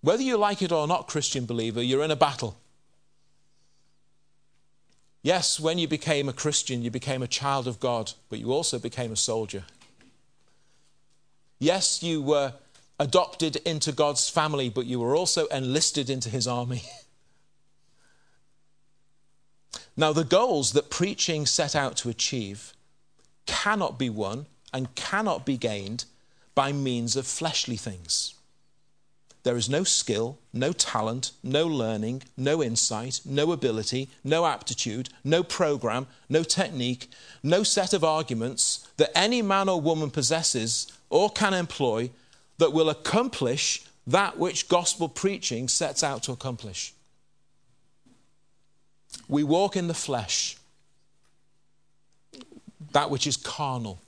Whether 0.00 0.22
you 0.22 0.36
like 0.36 0.62
it 0.62 0.72
or 0.72 0.86
not, 0.86 1.08
Christian 1.08 1.46
believer, 1.46 1.82
you're 1.82 2.04
in 2.04 2.10
a 2.10 2.16
battle. 2.16 2.56
Yes, 5.26 5.58
when 5.58 5.78
you 5.78 5.88
became 5.88 6.28
a 6.28 6.32
Christian, 6.32 6.82
you 6.82 6.90
became 6.92 7.20
a 7.20 7.26
child 7.26 7.66
of 7.66 7.80
God, 7.80 8.12
but 8.28 8.38
you 8.38 8.52
also 8.52 8.78
became 8.78 9.10
a 9.10 9.16
soldier. 9.16 9.64
Yes, 11.58 12.00
you 12.00 12.22
were 12.22 12.52
adopted 13.00 13.56
into 13.56 13.90
God's 13.90 14.28
family, 14.28 14.68
but 14.68 14.86
you 14.86 15.00
were 15.00 15.16
also 15.16 15.46
enlisted 15.46 16.08
into 16.08 16.30
his 16.30 16.46
army. 16.46 16.84
now, 19.96 20.12
the 20.12 20.22
goals 20.22 20.74
that 20.74 20.90
preaching 20.90 21.44
set 21.44 21.74
out 21.74 21.96
to 21.96 22.08
achieve 22.08 22.72
cannot 23.46 23.98
be 23.98 24.08
won 24.08 24.46
and 24.72 24.94
cannot 24.94 25.44
be 25.44 25.56
gained 25.56 26.04
by 26.54 26.70
means 26.70 27.16
of 27.16 27.26
fleshly 27.26 27.76
things. 27.76 28.35
There 29.46 29.56
is 29.56 29.70
no 29.70 29.84
skill, 29.84 30.40
no 30.52 30.72
talent, 30.72 31.30
no 31.40 31.68
learning, 31.68 32.24
no 32.36 32.60
insight, 32.60 33.20
no 33.24 33.52
ability, 33.52 34.08
no 34.24 34.44
aptitude, 34.44 35.08
no 35.22 35.44
program, 35.44 36.08
no 36.28 36.42
technique, 36.42 37.08
no 37.44 37.62
set 37.62 37.92
of 37.92 38.02
arguments 38.02 38.88
that 38.96 39.16
any 39.16 39.42
man 39.42 39.68
or 39.68 39.80
woman 39.80 40.10
possesses 40.10 40.88
or 41.10 41.30
can 41.30 41.54
employ 41.54 42.10
that 42.58 42.72
will 42.72 42.90
accomplish 42.90 43.84
that 44.04 44.36
which 44.36 44.68
gospel 44.68 45.08
preaching 45.08 45.68
sets 45.68 46.02
out 46.02 46.24
to 46.24 46.32
accomplish. 46.32 46.92
We 49.28 49.44
walk 49.44 49.76
in 49.76 49.86
the 49.86 49.94
flesh, 49.94 50.56
that 52.90 53.10
which 53.10 53.28
is 53.28 53.36
carnal. 53.36 54.00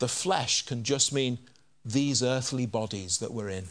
The 0.00 0.08
flesh 0.08 0.66
can 0.66 0.82
just 0.82 1.12
mean 1.12 1.38
these 1.84 2.22
earthly 2.22 2.66
bodies 2.66 3.18
that 3.18 3.32
we're 3.32 3.48
in. 3.48 3.66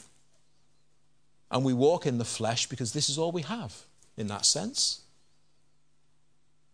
And 1.50 1.64
we 1.64 1.74
walk 1.74 2.06
in 2.06 2.18
the 2.18 2.26
flesh 2.26 2.68
because 2.68 2.94
this 2.94 3.10
is 3.10 3.18
all 3.18 3.32
we 3.32 3.44
have 3.44 3.84
in 4.18 4.28
that 4.28 4.46
sense. 4.46 5.02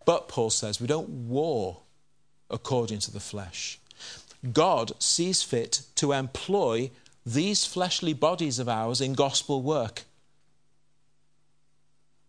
But 0.06 0.28
Paul 0.28 0.50
says 0.50 0.82
we 0.82 0.88
don't 0.88 1.28
war 1.28 1.82
according 2.50 3.00
to 3.00 3.12
the 3.12 3.20
flesh. 3.20 3.80
God 4.54 4.92
sees 5.00 5.44
fit 5.44 5.82
to 5.96 6.14
employ 6.14 6.92
these 7.26 7.66
fleshly 7.66 8.14
bodies 8.14 8.58
of 8.58 8.70
ours 8.70 9.02
in 9.02 9.14
gospel 9.14 9.62
work. 9.62 10.04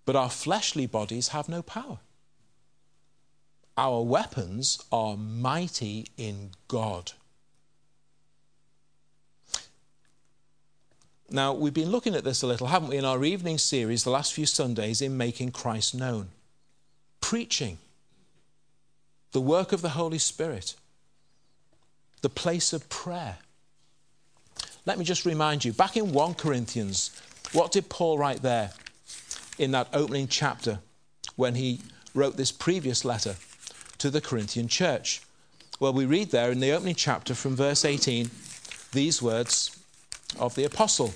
But 0.04 0.16
our 0.16 0.30
fleshly 0.30 0.86
bodies 0.86 1.28
have 1.28 1.48
no 1.48 1.62
power. 1.62 1.98
Our 3.76 4.02
weapons 4.02 4.82
are 4.90 5.16
mighty 5.16 6.08
in 6.16 6.50
God. 6.68 7.12
Now, 11.32 11.52
we've 11.52 11.72
been 11.72 11.92
looking 11.92 12.16
at 12.16 12.24
this 12.24 12.42
a 12.42 12.46
little, 12.48 12.66
haven't 12.66 12.88
we, 12.88 12.96
in 12.96 13.04
our 13.04 13.24
evening 13.24 13.56
series 13.58 14.02
the 14.02 14.10
last 14.10 14.32
few 14.32 14.46
Sundays 14.46 15.00
in 15.00 15.16
Making 15.16 15.52
Christ 15.52 15.94
Known. 15.94 16.30
Preaching, 17.20 17.78
the 19.30 19.40
work 19.40 19.72
of 19.72 19.80
the 19.80 19.90
Holy 19.90 20.18
Spirit, 20.18 20.74
the 22.22 22.28
place 22.28 22.72
of 22.72 22.88
prayer. 22.88 23.38
let 24.86 24.98
me 24.98 25.04
just 25.04 25.24
remind 25.24 25.64
you 25.64 25.72
back 25.72 25.96
in 25.96 26.12
1 26.12 26.34
Corinthians, 26.34 27.12
what 27.52 27.70
did 27.70 27.88
Paul 27.88 28.18
write 28.18 28.42
there 28.42 28.72
in 29.56 29.70
that 29.70 29.86
opening 29.92 30.26
chapter 30.26 30.80
when 31.36 31.54
he 31.54 31.80
wrote 32.12 32.36
this 32.36 32.50
previous 32.50 33.04
letter 33.04 33.36
to 33.98 34.10
the 34.10 34.20
Corinthian 34.20 34.66
church? 34.66 35.22
Well, 35.78 35.92
we 35.92 36.06
read 36.06 36.32
there 36.32 36.50
in 36.50 36.58
the 36.58 36.72
opening 36.72 36.96
chapter 36.96 37.36
from 37.36 37.54
verse 37.54 37.84
18 37.84 38.30
these 38.92 39.22
words 39.22 39.79
of 40.38 40.54
the 40.54 40.64
apostle 40.64 41.14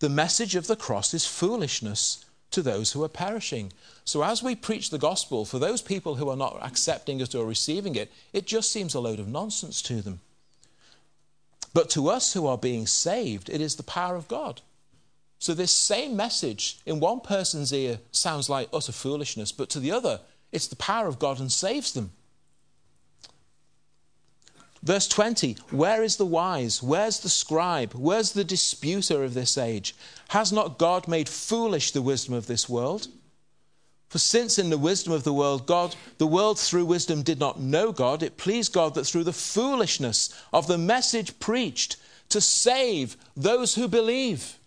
The 0.00 0.08
message 0.08 0.56
of 0.56 0.66
the 0.66 0.76
cross 0.76 1.14
is 1.14 1.24
foolishness 1.26 2.24
to 2.50 2.62
those 2.62 2.92
who 2.92 3.02
are 3.02 3.08
perishing. 3.08 3.72
So, 4.04 4.22
as 4.22 4.42
we 4.42 4.54
preach 4.54 4.90
the 4.90 4.98
gospel, 4.98 5.44
for 5.44 5.58
those 5.58 5.82
people 5.82 6.16
who 6.16 6.28
are 6.28 6.36
not 6.36 6.58
accepting 6.62 7.20
it 7.20 7.34
or 7.34 7.46
receiving 7.46 7.94
it, 7.94 8.12
it 8.32 8.46
just 8.46 8.70
seems 8.70 8.94
a 8.94 9.00
load 9.00 9.18
of 9.18 9.28
nonsense 9.28 9.82
to 9.82 10.02
them. 10.02 10.20
But 11.74 11.88
to 11.90 12.08
us 12.08 12.34
who 12.34 12.46
are 12.46 12.58
being 12.58 12.86
saved, 12.86 13.48
it 13.48 13.60
is 13.60 13.76
the 13.76 13.82
power 13.82 14.16
of 14.16 14.28
God. 14.28 14.60
So, 15.38 15.54
this 15.54 15.72
same 15.72 16.14
message 16.16 16.80
in 16.86 17.00
one 17.00 17.20
person's 17.20 17.72
ear 17.72 17.98
sounds 18.12 18.48
like 18.48 18.68
utter 18.72 18.92
foolishness, 18.92 19.50
but 19.50 19.70
to 19.70 19.80
the 19.80 19.90
other, 19.90 20.20
it's 20.52 20.68
the 20.68 20.76
power 20.76 21.08
of 21.08 21.18
God 21.18 21.40
and 21.40 21.50
saves 21.50 21.92
them. 21.92 22.12
Verse 24.82 25.06
20 25.06 25.56
Where 25.70 26.02
is 26.02 26.16
the 26.16 26.26
wise? 26.26 26.82
Where's 26.82 27.20
the 27.20 27.28
scribe? 27.28 27.92
Where's 27.94 28.32
the 28.32 28.44
disputer 28.44 29.22
of 29.22 29.34
this 29.34 29.56
age? 29.56 29.94
Has 30.28 30.52
not 30.52 30.78
God 30.78 31.06
made 31.06 31.28
foolish 31.28 31.92
the 31.92 32.02
wisdom 32.02 32.34
of 32.34 32.46
this 32.46 32.68
world? 32.68 33.06
For 34.08 34.18
since 34.18 34.58
in 34.58 34.68
the 34.68 34.76
wisdom 34.76 35.14
of 35.14 35.24
the 35.24 35.32
world, 35.32 35.66
God, 35.66 35.96
the 36.18 36.26
world 36.26 36.58
through 36.58 36.84
wisdom 36.84 37.22
did 37.22 37.40
not 37.40 37.60
know 37.60 37.92
God, 37.92 38.22
it 38.22 38.36
pleased 38.36 38.74
God 38.74 38.94
that 38.94 39.06
through 39.06 39.24
the 39.24 39.32
foolishness 39.32 40.28
of 40.52 40.66
the 40.66 40.76
message 40.76 41.38
preached 41.38 41.96
to 42.28 42.40
save 42.40 43.16
those 43.34 43.74
who 43.74 43.88
believe. 43.88 44.58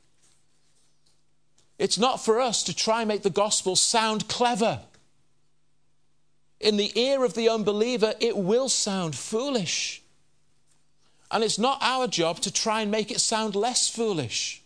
It's 1.78 2.00
not 2.00 2.24
for 2.24 2.40
us 2.40 2.64
to 2.64 2.76
try 2.76 3.02
and 3.02 3.08
make 3.08 3.22
the 3.22 3.30
gospel 3.30 3.76
sound 3.76 4.28
clever. 4.28 4.80
In 6.60 6.78
the 6.78 6.98
ear 7.00 7.24
of 7.24 7.36
the 7.36 7.50
unbeliever, 7.50 8.16
it 8.20 8.38
will 8.38 8.70
sound 8.70 9.16
foolish. 9.16 10.02
And 11.32 11.44
it's 11.44 11.60
not 11.60 11.80
our 11.82 12.08
job 12.08 12.40
to 12.42 12.52
try 12.52 12.82
and 12.82 12.92
make 12.92 13.12
it 13.12 13.20
sound 13.20 13.56
less 13.56 13.90
foolish. 13.90 14.62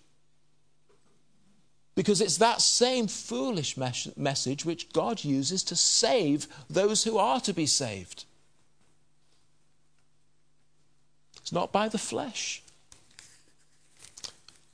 Because 1.96 2.22
it's 2.22 2.38
that 2.38 2.62
same 2.62 3.08
foolish 3.08 3.76
mes- 3.76 4.16
message 4.16 4.66
which 4.66 4.92
God 4.94 5.24
uses 5.24 5.64
to 5.64 5.76
save 5.76 6.48
those 6.70 7.04
who 7.04 7.18
are 7.18 7.40
to 7.42 7.54
be 7.54 7.66
saved. 7.66 8.26
It's 11.42 11.52
not 11.52 11.72
by 11.72 11.90
the 11.90 11.98
flesh. 11.98 12.62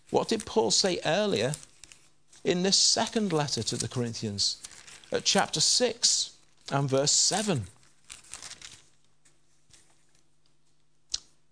What 0.10 0.28
did 0.28 0.46
Paul 0.46 0.72
say 0.72 1.00
earlier 1.06 1.54
in 2.44 2.64
this 2.64 2.78
second 2.78 3.34
letter 3.34 3.64
to 3.64 3.76
the 3.76 3.88
Corinthians 3.88 4.58
at 5.12 5.26
chapter 5.26 5.60
6 5.60 6.32
and 6.72 6.90
verse 6.90 7.12
7? 7.12 7.68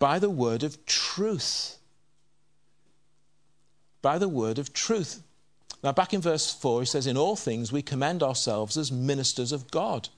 By 0.03 0.19
the 0.19 0.29
word 0.29 0.63
of 0.63 0.86
truth. 0.86 1.77
By 4.01 4.17
the 4.17 4.27
word 4.27 4.60
of 4.60 4.74
truth. 4.74 5.24
Now, 5.81 5.93
back 5.93 6.13
in 6.13 6.19
verse 6.19 6.53
4, 6.53 6.81
he 6.81 6.86
says, 6.86 7.07
In 7.07 7.15
all 7.15 7.38
things 7.38 7.72
we 7.72 7.81
commend 7.81 8.22
ourselves 8.22 8.75
as 8.75 8.91
ministers 8.91 9.53
of 9.53 9.72
God. 9.72 10.10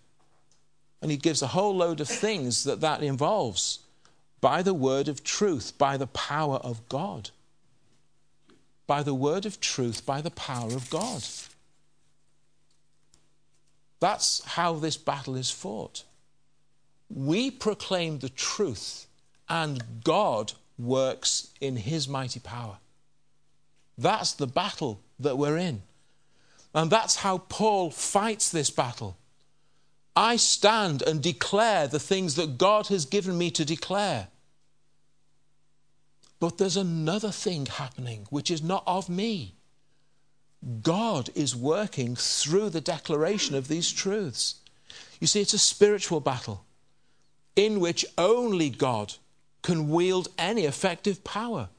And 1.04 1.12
he 1.12 1.18
gives 1.18 1.44
a 1.44 1.54
whole 1.54 1.76
load 1.76 2.02
of 2.02 2.08
things 2.08 2.64
that 2.64 2.82
that 2.82 3.04
involves 3.04 3.78
by 4.42 4.64
the 4.64 4.74
word 4.74 5.08
of 5.08 5.24
truth, 5.24 5.78
by 5.78 5.98
the 5.98 6.08
power 6.08 6.56
of 6.56 6.90
God. 6.90 7.30
By 8.88 9.04
the 9.04 9.14
word 9.14 9.46
of 9.46 9.60
truth, 9.60 10.04
by 10.04 10.20
the 10.20 10.32
power 10.32 10.74
of 10.74 10.90
God. 10.90 11.24
That's 14.00 14.44
how 14.46 14.74
this 14.74 14.98
battle 14.98 15.36
is 15.36 15.52
fought. 15.52 16.06
We 17.08 17.52
proclaim 17.52 18.18
the 18.18 18.30
truth 18.30 19.06
and 19.50 20.04
God 20.04 20.54
works 20.78 21.50
in 21.62 21.78
his 21.78 22.08
mighty 22.08 22.40
power. 22.40 22.78
That's 23.98 24.34
the 24.34 24.48
battle 24.48 25.02
that 25.20 25.38
we're 25.38 25.58
in. 25.58 25.84
And 26.74 26.92
that's 26.92 27.18
how 27.18 27.38
Paul 27.38 27.92
fights 27.92 28.50
this 28.50 28.70
battle. 28.70 29.18
I 30.16 30.36
stand 30.36 31.02
and 31.02 31.22
declare 31.22 31.88
the 31.88 32.00
things 32.00 32.36
that 32.36 32.58
God 32.58 32.88
has 32.88 33.06
given 33.06 33.38
me 33.38 33.52
to 33.52 33.66
declare. 33.66 34.28
But 36.40 36.58
there's 36.58 36.78
another 36.78 37.32
thing 37.32 37.66
happening 37.66 38.28
which 38.30 38.52
is 38.52 38.62
not 38.62 38.84
of 38.86 39.10
me. 39.10 39.56
God 40.82 41.30
is 41.36 41.56
working 41.56 42.16
through 42.16 42.70
the 42.70 42.82
declaration 42.82 43.56
of 43.56 43.68
these 43.68 43.92
truths. 43.92 44.56
You 45.20 45.28
see, 45.28 45.42
it's 45.42 45.54
a 45.54 45.60
spiritual 45.60 46.20
battle 46.20 46.66
in 47.56 47.80
which 47.80 48.06
only 48.18 48.70
God 48.70 49.14
can 49.66 49.90
wield 49.90 50.28
any 50.38 50.66
effective 50.66 51.24
power. 51.24 51.70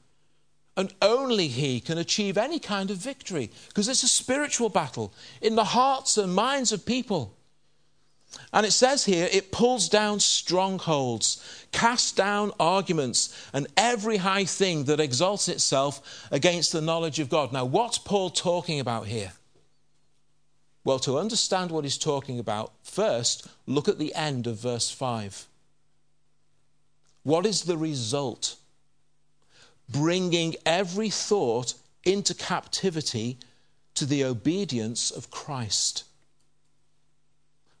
And 0.75 0.93
only 1.01 1.47
he 1.47 1.79
can 1.79 1.97
achieve 1.97 2.37
any 2.37 2.59
kind 2.59 2.91
of 2.91 2.97
victory 2.97 3.49
because 3.69 3.87
it's 3.87 4.03
a 4.03 4.09
spiritual 4.09 4.67
battle 4.67 5.13
in 5.41 5.55
the 5.55 5.63
hearts 5.63 6.17
and 6.17 6.35
minds 6.35 6.73
of 6.73 6.85
people. 6.85 7.33
And 8.51 8.65
it 8.65 8.71
says 8.73 9.05
here, 9.05 9.29
it 9.31 9.53
pulls 9.53 9.87
down 9.87 10.19
strongholds, 10.19 11.41
casts 11.71 12.11
down 12.11 12.51
arguments, 12.59 13.33
and 13.53 13.67
every 13.77 14.17
high 14.17 14.43
thing 14.43 14.83
that 14.83 14.99
exalts 14.99 15.47
itself 15.47 16.27
against 16.29 16.73
the 16.73 16.81
knowledge 16.81 17.19
of 17.19 17.29
God. 17.29 17.53
Now, 17.53 17.63
what's 17.63 17.97
Paul 17.97 18.29
talking 18.29 18.81
about 18.81 19.07
here? 19.07 19.31
Well, 20.83 20.99
to 20.99 21.17
understand 21.17 21.71
what 21.71 21.85
he's 21.85 21.97
talking 21.97 22.37
about, 22.37 22.73
first 22.83 23.47
look 23.65 23.87
at 23.87 23.97
the 23.97 24.13
end 24.13 24.45
of 24.45 24.57
verse 24.57 24.91
5. 24.91 25.47
What 27.27 27.45
is 27.45 27.63
the 27.63 27.77
result? 27.77 28.55
Bringing 29.89 30.55
every 30.65 31.09
thought 31.09 31.73
into 32.05 32.33
captivity 32.33 33.37
to 33.95 34.05
the 34.05 34.23
obedience 34.23 35.11
of 35.11 35.29
Christ. 35.29 36.05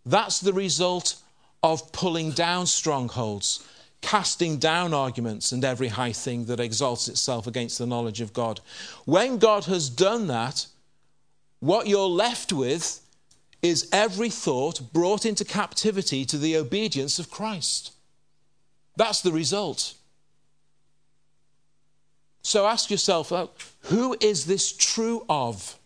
That's 0.05 0.41
the 0.41 0.51
result 0.51 1.15
of 1.63 1.93
pulling 1.93 2.31
down 2.31 2.65
strongholds, 2.65 3.65
casting 4.01 4.57
down 4.57 4.93
arguments 4.93 5.53
and 5.53 5.63
every 5.63 5.87
high 5.87 6.11
thing 6.11 6.43
that 6.47 6.59
exalts 6.59 7.07
itself 7.07 7.47
against 7.47 7.77
the 7.77 7.87
knowledge 7.87 8.19
of 8.19 8.33
God. 8.33 8.59
When 9.05 9.37
God 9.37 9.63
has 9.63 9.89
done 9.89 10.27
that, 10.27 10.67
what 11.61 11.87
you're 11.87 12.09
left 12.09 12.51
with 12.51 12.99
is 13.61 13.87
every 13.93 14.29
thought 14.29 14.91
brought 14.91 15.25
into 15.25 15.45
captivity 15.45 16.25
to 16.25 16.37
the 16.37 16.57
obedience 16.57 17.17
of 17.17 17.31
Christ. 17.31 17.93
That's 18.97 19.21
the 19.21 19.31
result. 19.31 19.93
So 22.41 22.65
ask 22.65 22.89
yourself 22.89 23.31
uh, 23.31 23.47
who 23.83 24.17
is 24.19 24.45
this 24.45 24.75
true 24.75 25.23
of? 25.29 25.77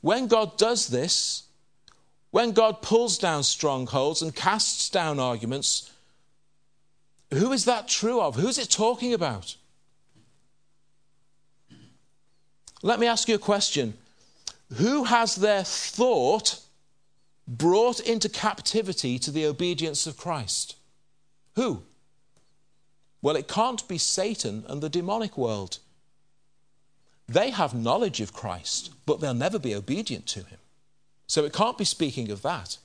When 0.00 0.26
God 0.26 0.58
does 0.58 0.88
this, 0.88 1.44
when 2.30 2.50
God 2.50 2.82
pulls 2.82 3.16
down 3.16 3.44
strongholds 3.44 4.22
and 4.22 4.34
casts 4.34 4.90
down 4.90 5.20
arguments, 5.20 5.92
who 7.32 7.52
is 7.52 7.66
that 7.66 7.86
true 7.86 8.20
of? 8.20 8.34
Who's 8.34 8.58
it 8.58 8.70
talking 8.70 9.14
about? 9.14 9.54
Let 12.82 12.98
me 12.98 13.06
ask 13.06 13.28
you 13.28 13.36
a 13.36 13.38
question. 13.38 13.94
Who 14.74 15.04
has 15.04 15.36
their 15.36 15.62
thought 15.62 16.60
brought 17.50 17.98
into 17.98 18.28
captivity 18.28 19.18
to 19.18 19.32
the 19.32 19.44
obedience 19.44 20.06
of 20.06 20.16
Christ. 20.16 20.76
Who? 21.56 21.82
Well, 23.20 23.34
it 23.34 23.48
can't 23.48 23.86
be 23.88 23.98
Satan 23.98 24.64
and 24.68 24.80
the 24.80 24.88
demonic 24.88 25.36
world. 25.36 25.78
They 27.28 27.50
have 27.50 27.74
knowledge 27.74 28.20
of 28.20 28.32
Christ, 28.32 28.90
but 29.04 29.20
they'll 29.20 29.34
never 29.34 29.58
be 29.58 29.74
obedient 29.74 30.26
to 30.28 30.40
him. 30.40 30.58
So 31.26 31.44
it 31.44 31.52
can't 31.52 31.76
be 31.76 31.84
speaking 31.84 32.30
of 32.30 32.42
that. 32.42 32.78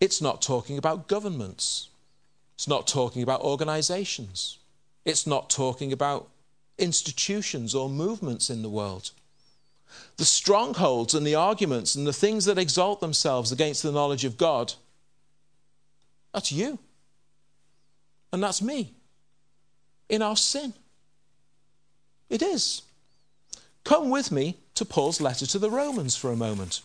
It's 0.00 0.20
not 0.20 0.40
talking 0.40 0.78
about 0.78 1.08
governments. 1.08 1.88
It's 2.54 2.68
not 2.68 2.86
talking 2.86 3.22
about 3.22 3.40
organizations. 3.40 4.58
It's 5.04 5.26
not 5.26 5.50
talking 5.50 5.92
about 5.92 6.28
institutions 6.78 7.74
or 7.74 7.88
movements 7.88 8.50
in 8.50 8.62
the 8.62 8.70
world 8.70 9.10
the 10.16 10.24
strongholds 10.24 11.14
and 11.14 11.26
the 11.26 11.34
arguments 11.34 11.94
and 11.94 12.06
the 12.06 12.12
things 12.12 12.44
that 12.44 12.58
exalt 12.58 13.00
themselves 13.00 13.52
against 13.52 13.82
the 13.82 13.92
knowledge 13.92 14.24
of 14.24 14.36
God, 14.36 14.74
that's 16.32 16.52
you. 16.52 16.78
And 18.32 18.42
that's 18.42 18.62
me 18.62 18.94
in 20.08 20.22
our 20.22 20.36
sin. 20.36 20.72
It 22.30 22.42
is. 22.42 22.82
Come 23.84 24.10
with 24.10 24.32
me 24.32 24.56
to 24.74 24.84
Paul's 24.84 25.20
letter 25.20 25.46
to 25.46 25.58
the 25.58 25.70
Romans 25.70 26.16
for 26.16 26.30
a 26.30 26.36
moment. 26.36 26.80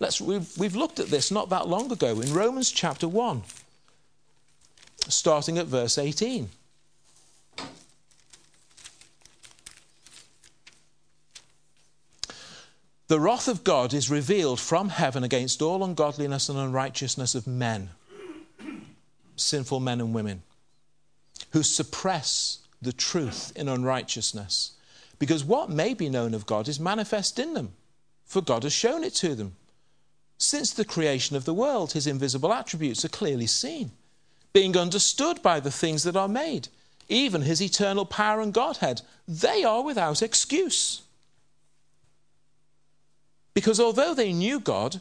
Let's, 0.00 0.20
we've, 0.20 0.48
we've 0.58 0.74
looked 0.74 0.98
at 0.98 1.06
this 1.06 1.30
not 1.30 1.50
that 1.50 1.68
long 1.68 1.92
ago 1.92 2.20
in 2.20 2.32
Romans 2.32 2.70
chapter 2.70 3.06
1. 3.06 3.42
starting 5.08 5.58
at 5.58 5.66
verse 5.66 5.98
18. 5.98 6.48
The 13.06 13.20
wrath 13.20 13.48
of 13.48 13.64
God 13.64 13.92
is 13.92 14.10
revealed 14.10 14.58
from 14.58 14.88
heaven 14.88 15.24
against 15.24 15.60
all 15.60 15.84
ungodliness 15.84 16.48
and 16.48 16.58
unrighteousness 16.58 17.34
of 17.34 17.46
men, 17.46 17.90
sinful 19.36 19.80
men 19.80 20.00
and 20.00 20.14
women, 20.14 20.42
who 21.50 21.62
suppress 21.62 22.60
the 22.80 22.94
truth 22.94 23.52
in 23.56 23.68
unrighteousness. 23.68 24.72
Because 25.18 25.44
what 25.44 25.68
may 25.68 25.92
be 25.92 26.08
known 26.08 26.32
of 26.32 26.46
God 26.46 26.66
is 26.66 26.80
manifest 26.80 27.38
in 27.38 27.52
them, 27.52 27.74
for 28.24 28.40
God 28.40 28.62
has 28.62 28.72
shown 28.72 29.04
it 29.04 29.14
to 29.16 29.34
them. 29.34 29.56
Since 30.38 30.72
the 30.72 30.84
creation 30.84 31.36
of 31.36 31.44
the 31.44 31.54
world, 31.54 31.92
his 31.92 32.06
invisible 32.06 32.52
attributes 32.52 33.04
are 33.04 33.10
clearly 33.10 33.46
seen, 33.46 33.90
being 34.54 34.76
understood 34.76 35.42
by 35.42 35.60
the 35.60 35.70
things 35.70 36.04
that 36.04 36.16
are 36.16 36.28
made, 36.28 36.68
even 37.10 37.42
his 37.42 37.60
eternal 37.60 38.06
power 38.06 38.40
and 38.40 38.52
Godhead. 38.52 39.02
They 39.28 39.62
are 39.62 39.82
without 39.82 40.22
excuse. 40.22 41.02
Because 43.54 43.78
although 43.78 44.14
they 44.14 44.32
knew 44.32 44.58
God, 44.58 45.00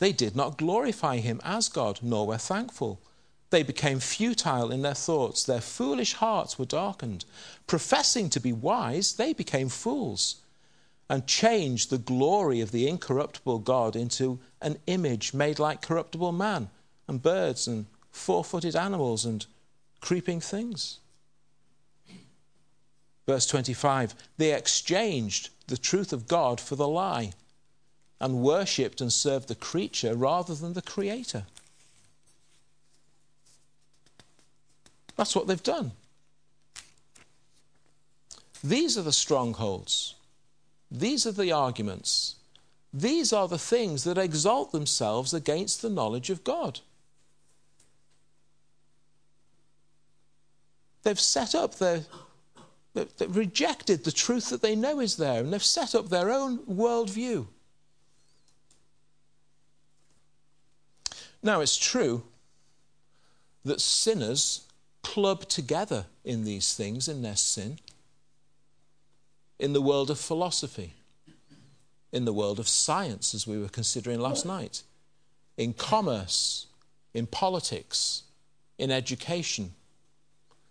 they 0.00 0.12
did 0.12 0.34
not 0.34 0.58
glorify 0.58 1.18
him 1.18 1.40
as 1.44 1.68
God, 1.68 2.00
nor 2.02 2.26
were 2.26 2.36
thankful. 2.36 3.00
They 3.50 3.62
became 3.62 4.00
futile 4.00 4.72
in 4.72 4.82
their 4.82 4.94
thoughts, 4.94 5.44
their 5.44 5.60
foolish 5.60 6.14
hearts 6.14 6.58
were 6.58 6.64
darkened. 6.64 7.24
Professing 7.66 8.28
to 8.30 8.40
be 8.40 8.52
wise, 8.52 9.14
they 9.14 9.32
became 9.32 9.68
fools 9.68 10.36
and 11.08 11.26
changed 11.26 11.90
the 11.90 11.98
glory 11.98 12.60
of 12.60 12.72
the 12.72 12.88
incorruptible 12.88 13.58
God 13.60 13.94
into 13.94 14.40
an 14.60 14.78
image 14.86 15.34
made 15.34 15.58
like 15.58 15.82
corruptible 15.82 16.32
man 16.32 16.70
and 17.06 17.22
birds 17.22 17.68
and 17.68 17.86
four 18.10 18.42
footed 18.42 18.74
animals 18.74 19.24
and 19.24 19.44
creeping 20.00 20.40
things. 20.40 20.98
Verse 23.26 23.46
25 23.46 24.14
they 24.38 24.52
exchanged 24.54 25.50
the 25.68 25.76
truth 25.76 26.12
of 26.12 26.26
God 26.26 26.60
for 26.60 26.74
the 26.74 26.88
lie 26.88 27.32
and 28.22 28.40
worshipped 28.40 29.00
and 29.00 29.12
served 29.12 29.48
the 29.48 29.54
creature 29.56 30.14
rather 30.14 30.54
than 30.54 30.74
the 30.74 30.80
creator. 30.80 31.44
That's 35.16 35.34
what 35.34 35.48
they've 35.48 35.62
done. 35.62 35.90
These 38.62 38.96
are 38.96 39.02
the 39.02 39.12
strongholds. 39.12 40.14
These 40.88 41.26
are 41.26 41.32
the 41.32 41.50
arguments. 41.50 42.36
These 42.94 43.32
are 43.32 43.48
the 43.48 43.58
things 43.58 44.04
that 44.04 44.18
exalt 44.18 44.70
themselves 44.70 45.34
against 45.34 45.82
the 45.82 45.90
knowledge 45.90 46.30
of 46.30 46.44
God. 46.44 46.78
They've 51.02 51.18
set 51.18 51.56
up 51.56 51.74
their, 51.78 52.04
they've 52.94 53.36
rejected 53.36 54.04
the 54.04 54.12
truth 54.12 54.50
that 54.50 54.62
they 54.62 54.76
know 54.76 55.00
is 55.00 55.16
there, 55.16 55.40
and 55.40 55.52
they've 55.52 55.64
set 55.64 55.96
up 55.96 56.08
their 56.08 56.30
own 56.30 56.58
worldview. 56.58 57.46
Now, 61.42 61.60
it's 61.60 61.76
true 61.76 62.22
that 63.64 63.80
sinners 63.80 64.66
club 65.02 65.48
together 65.48 66.06
in 66.24 66.44
these 66.44 66.74
things, 66.74 67.08
in 67.08 67.22
their 67.22 67.36
sin, 67.36 67.78
in 69.58 69.72
the 69.72 69.82
world 69.82 70.10
of 70.10 70.18
philosophy, 70.18 70.94
in 72.12 72.24
the 72.24 72.32
world 72.32 72.58
of 72.58 72.68
science, 72.68 73.34
as 73.34 73.46
we 73.46 73.58
were 73.58 73.68
considering 73.68 74.20
last 74.20 74.46
night, 74.46 74.82
in 75.56 75.72
commerce, 75.72 76.66
in 77.14 77.26
politics, 77.26 78.22
in 78.78 78.90
education. 78.90 79.72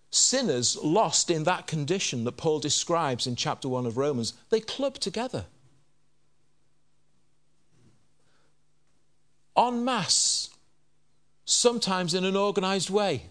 Sinners 0.10 0.78
lost 0.78 1.30
in 1.30 1.44
that 1.46 1.68
condition 1.68 2.24
that 2.26 2.38
Paul 2.38 2.60
describes 2.60 3.28
in 3.28 3.36
chapter 3.36 3.70
1 3.70 3.86
of 3.86 3.98
Romans, 3.98 4.34
they 4.50 4.60
club 4.60 4.96
together. 5.00 5.46
En 9.58 9.84
masse, 9.84 10.51
sometimes 11.46 12.14
in 12.14 12.24
an 12.24 12.36
organized 12.36 12.90
way. 12.90 13.24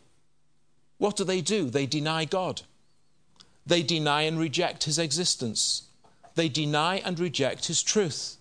What 0.98 1.16
do 1.16 1.24
they 1.24 1.40
do? 1.40 1.70
They 1.70 1.86
deny 1.86 2.24
God. 2.24 2.62
They 3.66 3.82
deny 3.82 4.22
and 4.22 4.38
reject 4.38 4.84
his 4.84 4.98
existence. 4.98 5.84
They 6.34 6.48
deny 6.48 6.96
and 6.96 7.18
reject 7.18 7.66
his 7.66 7.82
truth. 7.82 8.36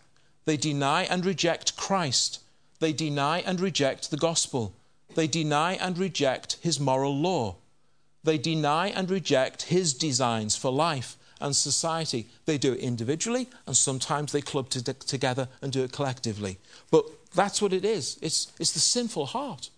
They 0.45 0.57
deny 0.57 1.03
and 1.03 1.25
reject 1.25 1.77
Christ. 1.77 2.41
They 2.79 2.93
deny 2.93 3.39
and 3.39 3.59
reject 3.59 4.09
the 4.09 4.17
gospel. 4.17 4.73
They 5.15 5.27
deny 5.27 5.73
and 5.73 5.97
reject 5.97 6.57
his 6.61 6.79
moral 6.79 7.15
law. 7.15 7.57
They 8.23 8.37
deny 8.37 8.87
and 8.87 9.09
reject 9.09 9.63
his 9.63 9.93
designs 9.93 10.55
for 10.55 10.71
life 10.71 11.17
and 11.39 11.55
society. 11.55 12.27
They 12.45 12.57
do 12.57 12.73
it 12.73 12.79
individually, 12.79 13.47
and 13.65 13.75
sometimes 13.75 14.31
they 14.31 14.41
club 14.41 14.69
to 14.71 14.83
together 14.83 15.47
and 15.61 15.71
do 15.71 15.83
it 15.83 15.91
collectively. 15.91 16.57
But 16.91 17.05
that's 17.33 17.61
what 17.61 17.73
it 17.73 17.85
is 17.85 18.17
it's, 18.21 18.51
it's 18.59 18.71
the 18.71 18.79
sinful 18.79 19.27
heart. 19.27 19.69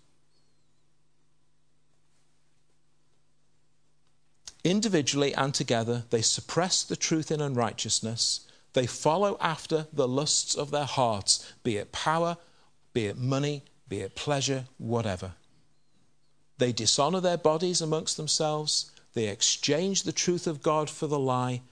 Individually 4.64 5.34
and 5.34 5.52
together, 5.52 6.04
they 6.10 6.22
suppress 6.22 6.84
the 6.84 6.94
truth 6.94 7.32
in 7.32 7.40
unrighteousness. 7.40 8.46
They 8.74 8.86
follow 8.86 9.36
after 9.40 9.86
the 9.92 10.06
lusts 10.06 10.54
of 10.54 10.70
their 10.70 10.84
hearts, 10.84 11.52
be 11.64 11.76
it 11.76 11.90
power, 11.90 12.36
be 12.92 13.06
it 13.06 13.18
money, 13.18 13.64
be 13.88 14.00
it 14.00 14.14
pleasure, 14.14 14.66
whatever. 14.78 15.32
They 16.58 16.72
dishonor 16.72 17.20
their 17.20 17.36
bodies 17.36 17.80
amongst 17.80 18.16
themselves. 18.16 18.92
They 19.14 19.26
exchange 19.28 20.04
the 20.04 20.12
truth 20.12 20.46
of 20.46 20.62
God 20.62 20.88
for 20.88 21.08
the 21.08 21.18
lie 21.18 21.62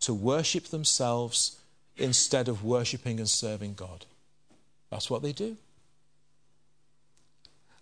to 0.00 0.14
worship 0.14 0.66
themselves 0.66 1.58
instead 1.96 2.48
of 2.48 2.64
worshiping 2.64 3.18
and 3.18 3.28
serving 3.28 3.74
God. 3.74 4.06
That's 4.90 5.10
what 5.10 5.22
they 5.22 5.32
do. 5.32 5.56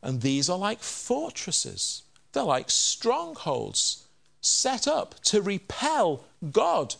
And 0.02 0.20
these 0.20 0.50
are 0.50 0.58
like 0.58 0.80
fortresses, 0.80 2.02
they're 2.32 2.42
like 2.42 2.70
strongholds 2.70 4.04
set 4.40 4.86
up 4.86 5.14
to 5.22 5.40
repel 5.40 6.24
God. 6.52 6.96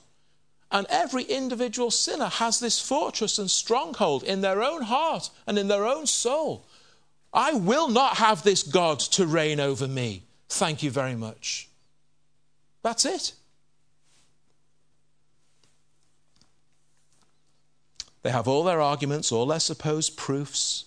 And 0.71 0.87
every 0.89 1.25
individual 1.25 1.91
sinner 1.91 2.27
has 2.27 2.59
this 2.59 2.81
fortress 2.81 3.39
and 3.39 3.51
stronghold 3.51 4.25
in 4.25 4.41
their 4.41 4.63
own 4.63 4.83
heart 4.83 5.31
and 5.47 5.59
in 5.59 5.69
their 5.69 5.87
own 5.87 6.07
soul. 6.07 6.67
I 7.33 7.53
will 7.53 7.89
not 7.89 8.17
have 8.17 8.43
this 8.43 8.63
God 8.63 8.99
to 9.01 9.27
reign 9.27 9.61
over 9.61 9.87
me. 9.87 10.23
Thank 10.49 10.83
you 10.83 10.91
very 10.91 11.15
much. 11.15 11.69
That's 12.83 13.05
it. 13.05 13.33
They 18.25 18.31
have 18.31 18.49
all 18.49 18.65
their 18.65 18.81
arguments, 18.81 19.31
all 19.31 19.45
their 19.45 19.61
supposed 19.61 20.17
proofs. 20.17 20.87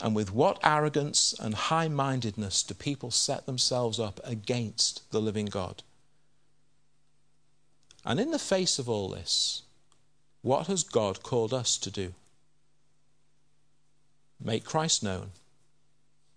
And 0.00 0.16
with 0.16 0.32
what 0.32 0.58
arrogance 0.64 1.32
and 1.38 1.54
high 1.54 1.86
mindedness 1.86 2.64
do 2.64 2.74
people 2.74 3.12
set 3.12 3.46
themselves 3.46 4.00
up 4.00 4.18
against 4.24 5.08
the 5.12 5.20
living 5.20 5.46
God? 5.46 5.84
And 8.04 8.18
in 8.18 8.32
the 8.32 8.40
face 8.40 8.80
of 8.80 8.88
all 8.88 9.10
this, 9.10 9.62
what 10.42 10.66
has 10.66 10.82
God 10.82 11.22
called 11.22 11.54
us 11.54 11.78
to 11.78 11.90
do? 11.90 12.14
Make 14.42 14.64
Christ 14.64 15.04
known, 15.04 15.30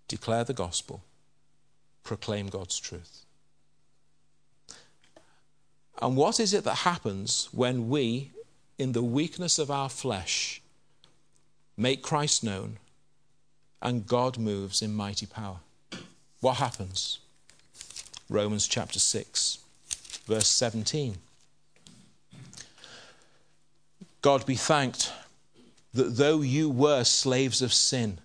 declare 0.06 0.44
the 0.44 0.54
gospel, 0.54 1.02
proclaim 2.04 2.46
God's 2.46 2.78
truth. 2.78 3.24
And 6.00 6.16
what 6.16 6.38
is 6.38 6.54
it 6.54 6.62
that 6.62 6.76
happens 6.76 7.48
when 7.50 7.88
we, 7.88 8.30
in 8.78 8.92
the 8.92 9.02
weakness 9.02 9.58
of 9.58 9.70
our 9.70 9.88
flesh, 9.88 10.62
make 11.76 12.02
Christ 12.02 12.44
known 12.44 12.78
and 13.82 14.06
God 14.06 14.38
moves 14.38 14.82
in 14.82 14.94
mighty 14.94 15.26
power. 15.26 15.58
What 16.40 16.54
happens? 16.54 17.18
Romans 18.28 18.68
chapter 18.68 18.98
6, 18.98 19.58
verse 20.26 20.48
17. 20.48 21.16
God 24.20 24.46
be 24.46 24.54
thanked 24.54 25.12
that 25.94 26.16
though 26.16 26.40
you 26.40 26.68
were 26.68 27.04
slaves 27.04 27.62
of 27.62 27.72
sin, 27.72 28.18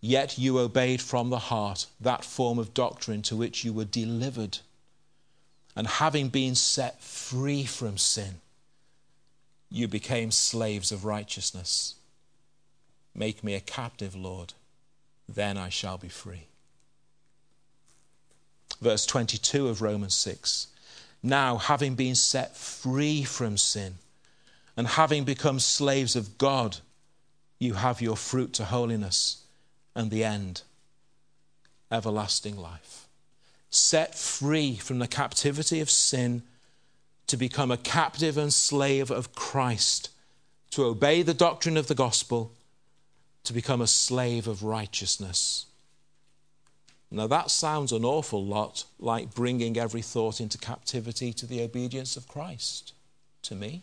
yet 0.00 0.38
you 0.38 0.58
obeyed 0.58 1.00
from 1.00 1.30
the 1.30 1.38
heart 1.38 1.86
that 2.00 2.24
form 2.24 2.58
of 2.58 2.74
doctrine 2.74 3.22
to 3.22 3.36
which 3.36 3.64
you 3.64 3.72
were 3.72 3.84
delivered. 3.84 4.58
And 5.74 5.86
having 5.86 6.28
been 6.28 6.54
set 6.54 7.00
free 7.02 7.64
from 7.64 7.98
sin, 7.98 8.40
you 9.70 9.88
became 9.88 10.30
slaves 10.30 10.90
of 10.92 11.04
righteousness. 11.04 11.94
Make 13.14 13.42
me 13.44 13.54
a 13.54 13.60
captive, 13.60 14.14
Lord, 14.14 14.54
then 15.28 15.58
I 15.58 15.68
shall 15.68 15.98
be 15.98 16.08
free. 16.08 16.46
Verse 18.80 19.04
22 19.06 19.68
of 19.68 19.82
Romans 19.82 20.14
6 20.14 20.68
Now, 21.22 21.56
having 21.56 21.94
been 21.94 22.14
set 22.14 22.56
free 22.56 23.24
from 23.24 23.56
sin 23.56 23.96
and 24.76 24.86
having 24.86 25.24
become 25.24 25.58
slaves 25.58 26.14
of 26.14 26.38
God, 26.38 26.78
you 27.58 27.74
have 27.74 28.00
your 28.00 28.16
fruit 28.16 28.52
to 28.54 28.66
holiness 28.66 29.42
and 29.94 30.10
the 30.10 30.22
end, 30.22 30.62
everlasting 31.90 32.56
life. 32.56 33.08
Set 33.70 34.14
free 34.14 34.76
from 34.76 35.00
the 35.00 35.08
captivity 35.08 35.80
of 35.80 35.90
sin 35.90 36.42
to 37.28 37.36
become 37.36 37.70
a 37.70 37.76
captive 37.76 38.36
and 38.36 38.52
slave 38.52 39.10
of 39.10 39.34
Christ, 39.34 40.10
to 40.70 40.84
obey 40.84 41.22
the 41.22 41.34
doctrine 41.34 41.76
of 41.76 41.86
the 41.86 41.94
gospel, 41.94 42.52
to 43.44 43.52
become 43.52 43.80
a 43.80 43.86
slave 43.86 44.48
of 44.48 44.64
righteousness. 44.64 45.66
Now, 47.10 47.26
that 47.26 47.50
sounds 47.50 47.92
an 47.92 48.04
awful 48.04 48.44
lot 48.44 48.84
like 48.98 49.34
bringing 49.34 49.78
every 49.78 50.02
thought 50.02 50.40
into 50.40 50.58
captivity 50.58 51.32
to 51.34 51.46
the 51.46 51.62
obedience 51.62 52.16
of 52.16 52.28
Christ 52.28 52.92
to 53.42 53.54
me, 53.54 53.82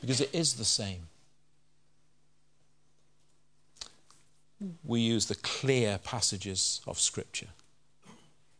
because 0.00 0.20
it 0.20 0.32
is 0.32 0.54
the 0.54 0.64
same. 0.64 1.08
We 4.84 5.00
use 5.00 5.26
the 5.26 5.36
clear 5.36 5.98
passages 5.98 6.80
of 6.86 7.00
Scripture 7.00 7.48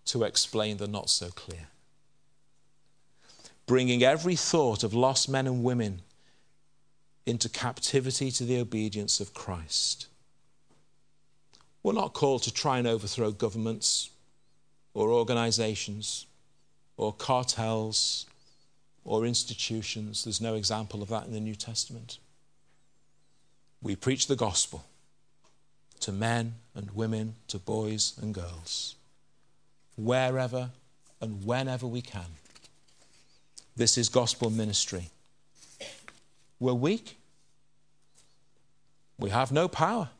to 0.06 0.24
explain 0.24 0.78
the 0.78 0.88
not 0.88 1.10
so 1.10 1.28
clear. 1.28 1.68
Bringing 3.66 4.02
every 4.02 4.36
thought 4.36 4.82
of 4.82 4.94
lost 4.94 5.28
men 5.28 5.46
and 5.46 5.62
women 5.62 6.02
into 7.26 7.48
captivity 7.48 8.30
to 8.32 8.44
the 8.44 8.58
obedience 8.58 9.20
of 9.20 9.34
Christ. 9.34 10.06
We're 11.82 11.92
not 11.92 12.12
called 12.12 12.42
to 12.44 12.52
try 12.52 12.78
and 12.78 12.86
overthrow 12.86 13.30
governments 13.30 14.10
or 14.92 15.10
organizations 15.10 16.26
or 16.96 17.12
cartels 17.12 18.26
or 19.04 19.24
institutions. 19.24 20.24
There's 20.24 20.40
no 20.40 20.54
example 20.54 21.02
of 21.02 21.08
that 21.08 21.26
in 21.26 21.32
the 21.32 21.40
New 21.40 21.54
Testament. 21.54 22.18
We 23.82 23.96
preach 23.96 24.26
the 24.26 24.36
gospel 24.36 24.84
to 26.00 26.12
men 26.12 26.54
and 26.74 26.90
women, 26.92 27.36
to 27.48 27.58
boys 27.58 28.14
and 28.20 28.34
girls, 28.34 28.96
wherever 29.96 30.70
and 31.20 31.44
whenever 31.44 31.86
we 31.86 32.02
can. 32.02 32.26
This 33.80 33.96
is 33.96 34.10
gospel 34.10 34.50
ministry. 34.50 35.08
We're 36.58 36.74
weak. 36.74 37.16
We 39.18 39.30
have 39.30 39.52
no 39.52 39.68
power. 39.68 40.10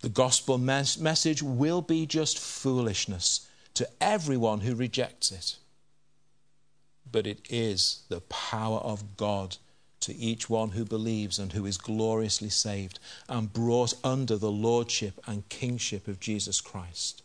The 0.00 0.08
gospel 0.08 0.58
mes- 0.58 0.98
message 0.98 1.40
will 1.40 1.82
be 1.82 2.04
just 2.04 2.36
foolishness 2.36 3.46
to 3.74 3.88
everyone 4.00 4.62
who 4.62 4.74
rejects 4.74 5.30
it. 5.30 5.54
But 7.12 7.28
it 7.28 7.38
is 7.48 8.02
the 8.08 8.22
power 8.22 8.78
of 8.78 9.16
God 9.16 9.58
to 10.00 10.16
each 10.16 10.50
one 10.50 10.70
who 10.70 10.84
believes 10.84 11.38
and 11.38 11.52
who 11.52 11.64
is 11.64 11.78
gloriously 11.78 12.50
saved 12.50 12.98
and 13.28 13.52
brought 13.52 13.94
under 14.02 14.36
the 14.36 14.50
lordship 14.50 15.20
and 15.28 15.48
kingship 15.48 16.08
of 16.08 16.18
Jesus 16.18 16.60
Christ 16.60 17.22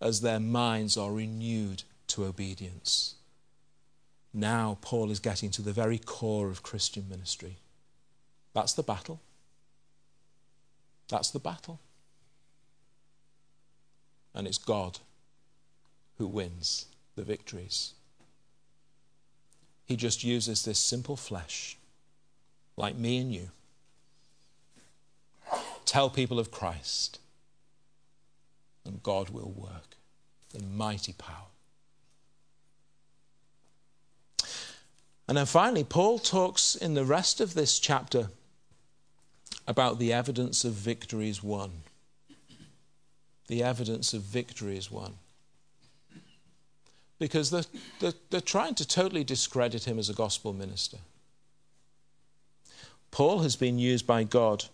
as 0.00 0.22
their 0.22 0.40
minds 0.40 0.96
are 0.96 1.12
renewed 1.12 1.82
to 2.06 2.24
obedience. 2.24 3.15
Now, 4.36 4.76
Paul 4.82 5.10
is 5.10 5.18
getting 5.18 5.50
to 5.52 5.62
the 5.62 5.72
very 5.72 5.98
core 5.98 6.50
of 6.50 6.62
Christian 6.62 7.06
ministry. 7.08 7.56
That's 8.52 8.74
the 8.74 8.82
battle. 8.82 9.20
That's 11.08 11.30
the 11.30 11.38
battle 11.38 11.80
and 14.36 14.46
it's 14.46 14.58
God 14.58 14.98
who 16.18 16.26
wins 16.26 16.86
the 17.16 17.22
victories. 17.22 17.94
He 19.86 19.96
just 19.96 20.22
uses 20.22 20.64
this 20.64 20.78
simple 20.78 21.16
flesh, 21.16 21.78
like 22.76 22.96
me 22.96 23.18
and 23.18 23.32
you. 23.32 23.48
Tell 25.86 26.10
people 26.10 26.38
of 26.38 26.50
Christ, 26.50 27.18
and 28.84 29.02
God 29.02 29.30
will 29.30 29.52
work 29.56 29.96
in 30.54 30.76
mighty 30.76 31.14
power. 31.14 31.55
And 35.28 35.36
then 35.36 35.46
finally, 35.46 35.84
Paul 35.84 36.18
talks 36.18 36.76
in 36.76 36.94
the 36.94 37.04
rest 37.04 37.40
of 37.40 37.54
this 37.54 37.78
chapter 37.78 38.28
about 39.66 39.98
the 39.98 40.12
evidence 40.12 40.64
of 40.64 40.72
victories 40.72 41.42
won 41.42 41.82
the 43.48 43.62
evidence 43.62 44.12
of 44.12 44.22
victory 44.22 44.76
is 44.76 44.90
won. 44.90 45.14
Because 47.18 47.50
they're, 47.50 47.64
they're, 48.00 48.12
they're 48.30 48.40
trying 48.40 48.74
to 48.74 48.86
totally 48.86 49.24
discredit 49.24 49.84
him 49.84 49.98
as 49.98 50.10
a 50.10 50.14
gospel 50.14 50.52
minister. 50.52 50.98
Paul 53.10 53.40
has 53.40 53.56
been 53.56 53.78
used 53.78 54.06
by 54.06 54.24
God 54.24 54.66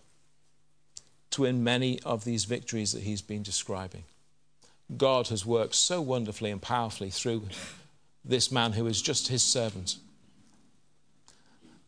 to 1.31 1.43
win 1.43 1.63
many 1.63 1.99
of 2.01 2.25
these 2.25 2.45
victories 2.45 2.91
that 2.91 3.03
he's 3.03 3.21
been 3.21 3.43
describing. 3.43 4.03
God 4.97 5.29
has 5.29 5.45
worked 5.45 5.75
so 5.75 6.01
wonderfully 6.01 6.51
and 6.51 6.61
powerfully 6.61 7.09
through 7.09 7.43
this 8.25 8.51
man 8.51 8.73
who 8.73 8.85
is 8.87 9.01
just 9.01 9.29
his 9.29 9.41
servant. 9.41 9.95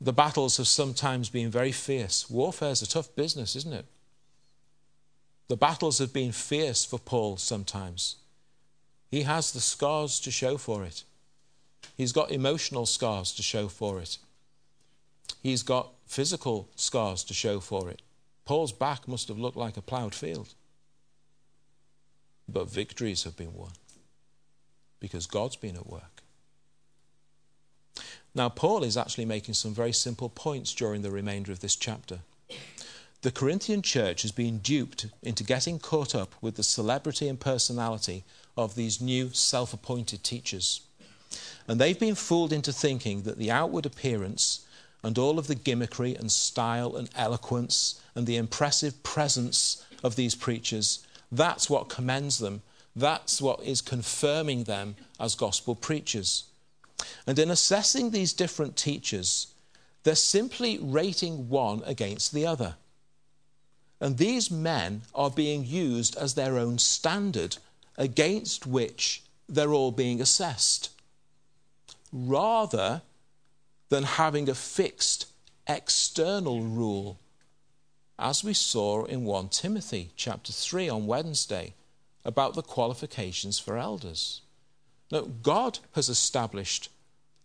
The 0.02 0.14
battles 0.14 0.58
have 0.58 0.68
sometimes 0.68 1.30
been 1.30 1.50
very 1.50 1.72
fierce. 1.72 2.30
Warfare 2.30 2.72
is 2.72 2.82
a 2.82 2.88
tough 2.88 3.16
business, 3.16 3.56
isn't 3.56 3.74
it? 3.74 3.86
The 5.48 5.58
battles 5.58 6.00
have 6.00 6.12
been 6.12 6.32
fierce 6.32 6.84
for 6.84 7.00
Paul 7.00 7.38
sometimes. 7.38 8.18
He 9.10 9.24
has 9.24 9.52
the 9.52 9.62
scars 9.62 10.20
to 10.22 10.32
show 10.32 10.58
for 10.58 10.84
it. 10.84 11.04
He's 11.96 12.12
got 12.12 12.32
emotional 12.32 12.86
scars 12.86 13.32
to 13.34 13.44
show 13.44 13.68
for 13.68 14.00
it. 14.02 14.18
He's 15.42 15.64
got 15.64 15.94
physical 16.08 16.70
scars 16.76 17.24
to 17.26 17.34
show 17.34 17.60
for 17.60 17.90
it. 17.90 18.02
Paul's 18.46 18.72
back 18.72 19.08
must 19.08 19.28
have 19.28 19.40
looked 19.40 19.58
like 19.58 19.78
a 19.78 19.82
ploughed 19.82 20.16
field. 20.16 20.54
But 22.50 22.70
victories 22.70 23.24
have 23.24 23.38
been 23.38 23.54
won 23.54 23.72
because 25.00 25.28
God's 25.28 25.56
been 25.56 25.76
at 25.76 25.88
work. 25.88 26.15
Now, 28.36 28.50
Paul 28.50 28.84
is 28.84 28.98
actually 28.98 29.26
making 29.26 29.56
some 29.56 29.74
very 29.74 29.94
simple 29.94 30.30
points 30.30 30.74
during 30.74 31.02
the 31.02 31.10
remainder 31.10 31.52
of 31.52 31.62
this 31.62 31.76
chapter 31.76 32.20
the 33.26 33.32
Corinthian 33.32 33.82
church 33.82 34.22
has 34.22 34.32
been 34.32 34.60
duped 34.60 35.08
into 35.24 35.44
getting 35.44 35.80
caught 35.80 36.14
up 36.14 36.36
with 36.44 36.58
the 36.58 36.64
celebrity 36.64 37.28
and 37.28 37.40
personality 37.40 38.24
of 38.56 38.76
these 38.76 39.02
new 39.02 39.32
self 39.34 39.74
appointed 39.74 40.24
teachers. 40.24 40.82
And 41.68 41.82
they've 41.82 42.00
been 42.00 42.14
fooled 42.14 42.54
into 42.54 42.72
thinking 42.72 43.24
that 43.24 43.40
the 43.40 43.50
outward 43.50 43.88
appearance 43.88 44.64
and 45.02 45.18
all 45.18 45.40
of 45.40 45.48
the 45.48 45.56
gimmickry 45.56 46.16
and 46.20 46.32
style 46.32 46.96
and 46.96 47.10
eloquence 47.16 48.00
and 48.14 48.28
the 48.28 48.38
impressive 48.38 49.02
presence 49.02 49.84
of 50.04 50.16
these 50.16 50.36
preachers, 50.36 51.04
that's 51.32 51.68
what 51.68 51.90
commends 51.90 52.38
them. 52.38 52.62
That's 52.96 53.42
what 53.42 53.64
is 53.64 53.82
confirming 53.82 54.66
them 54.66 54.98
as 55.20 55.34
gospel 55.34 55.74
preachers. 55.74 56.44
And 57.28 57.40
in 57.40 57.50
assessing 57.50 58.12
these 58.12 58.34
different 58.34 58.76
teachers, 58.76 59.48
they're 60.04 60.16
simply 60.16 60.78
rating 60.80 61.50
one 61.50 61.82
against 61.86 62.34
the 62.34 62.46
other. 62.46 62.76
And 64.00 64.18
these 64.18 64.52
men 64.52 65.02
are 65.16 65.32
being 65.32 65.66
used 65.66 66.16
as 66.18 66.36
their 66.36 66.58
own 66.58 66.78
standard 66.78 67.58
against 67.98 68.68
which 68.68 69.24
they're 69.48 69.74
all 69.74 69.92
being 69.92 70.22
assessed, 70.22 70.92
rather 72.12 73.02
than 73.90 74.04
having 74.04 74.50
a 74.50 74.56
fixed 74.56 75.28
external 75.68 76.62
rule, 76.62 77.20
as 78.20 78.44
we 78.44 78.54
saw 78.54 79.06
in 79.06 79.24
1 79.24 79.50
Timothy 79.50 80.12
chapter 80.16 80.52
3 80.52 80.90
on 80.90 81.08
Wednesday 81.08 81.74
about 82.24 82.54
the 82.54 82.62
qualifications 82.62 83.60
for 83.60 83.78
elders. 83.78 84.42
Now, 85.12 85.22
God 85.22 85.80
has 85.94 86.10
established 86.10 86.90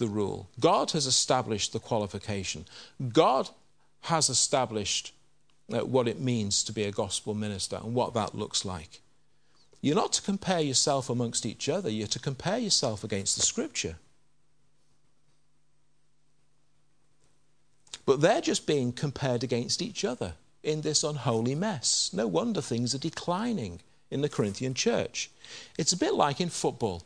the 0.01 0.09
rule, 0.09 0.49
God 0.59 0.91
has 0.91 1.07
established 1.07 1.73
the 1.73 1.79
qualification, 1.79 2.65
God 3.13 3.51
has 4.03 4.29
established 4.29 5.13
uh, 5.73 5.85
what 5.85 6.09
it 6.09 6.19
means 6.19 6.65
to 6.65 6.73
be 6.73 6.83
a 6.83 6.91
gospel 6.91 7.35
minister 7.35 7.77
and 7.77 7.95
what 7.95 8.15
that 8.15 8.35
looks 8.35 8.65
like. 8.65 9.01
You're 9.81 9.95
not 9.95 10.13
to 10.15 10.23
compare 10.23 10.61
yourself 10.61 11.09
amongst 11.09 11.47
each 11.47 11.69
other, 11.69 11.89
you're 11.89 12.09
to 12.09 12.19
compare 12.19 12.59
yourself 12.59 13.05
against 13.05 13.37
the 13.37 13.43
scripture. 13.43 13.97
But 18.05 18.21
they're 18.21 18.41
just 18.41 18.67
being 18.67 18.93
compared 18.93 19.45
against 19.45 19.81
each 19.81 20.05
other 20.05 20.35
in 20.63 20.81
this 20.81 21.05
unholy 21.05 21.55
mess. 21.55 22.11
No 22.13 22.27
wonder 22.27 22.61
things 22.61 22.95
are 22.95 22.99
declining 22.99 23.81
in 24.11 24.21
the 24.21 24.29
Corinthian 24.29 24.75
church. 24.75 25.31
It's 25.79 25.93
a 25.93 25.97
bit 25.97 26.15
like 26.15 26.41
in 26.41 26.49
football. 26.49 27.05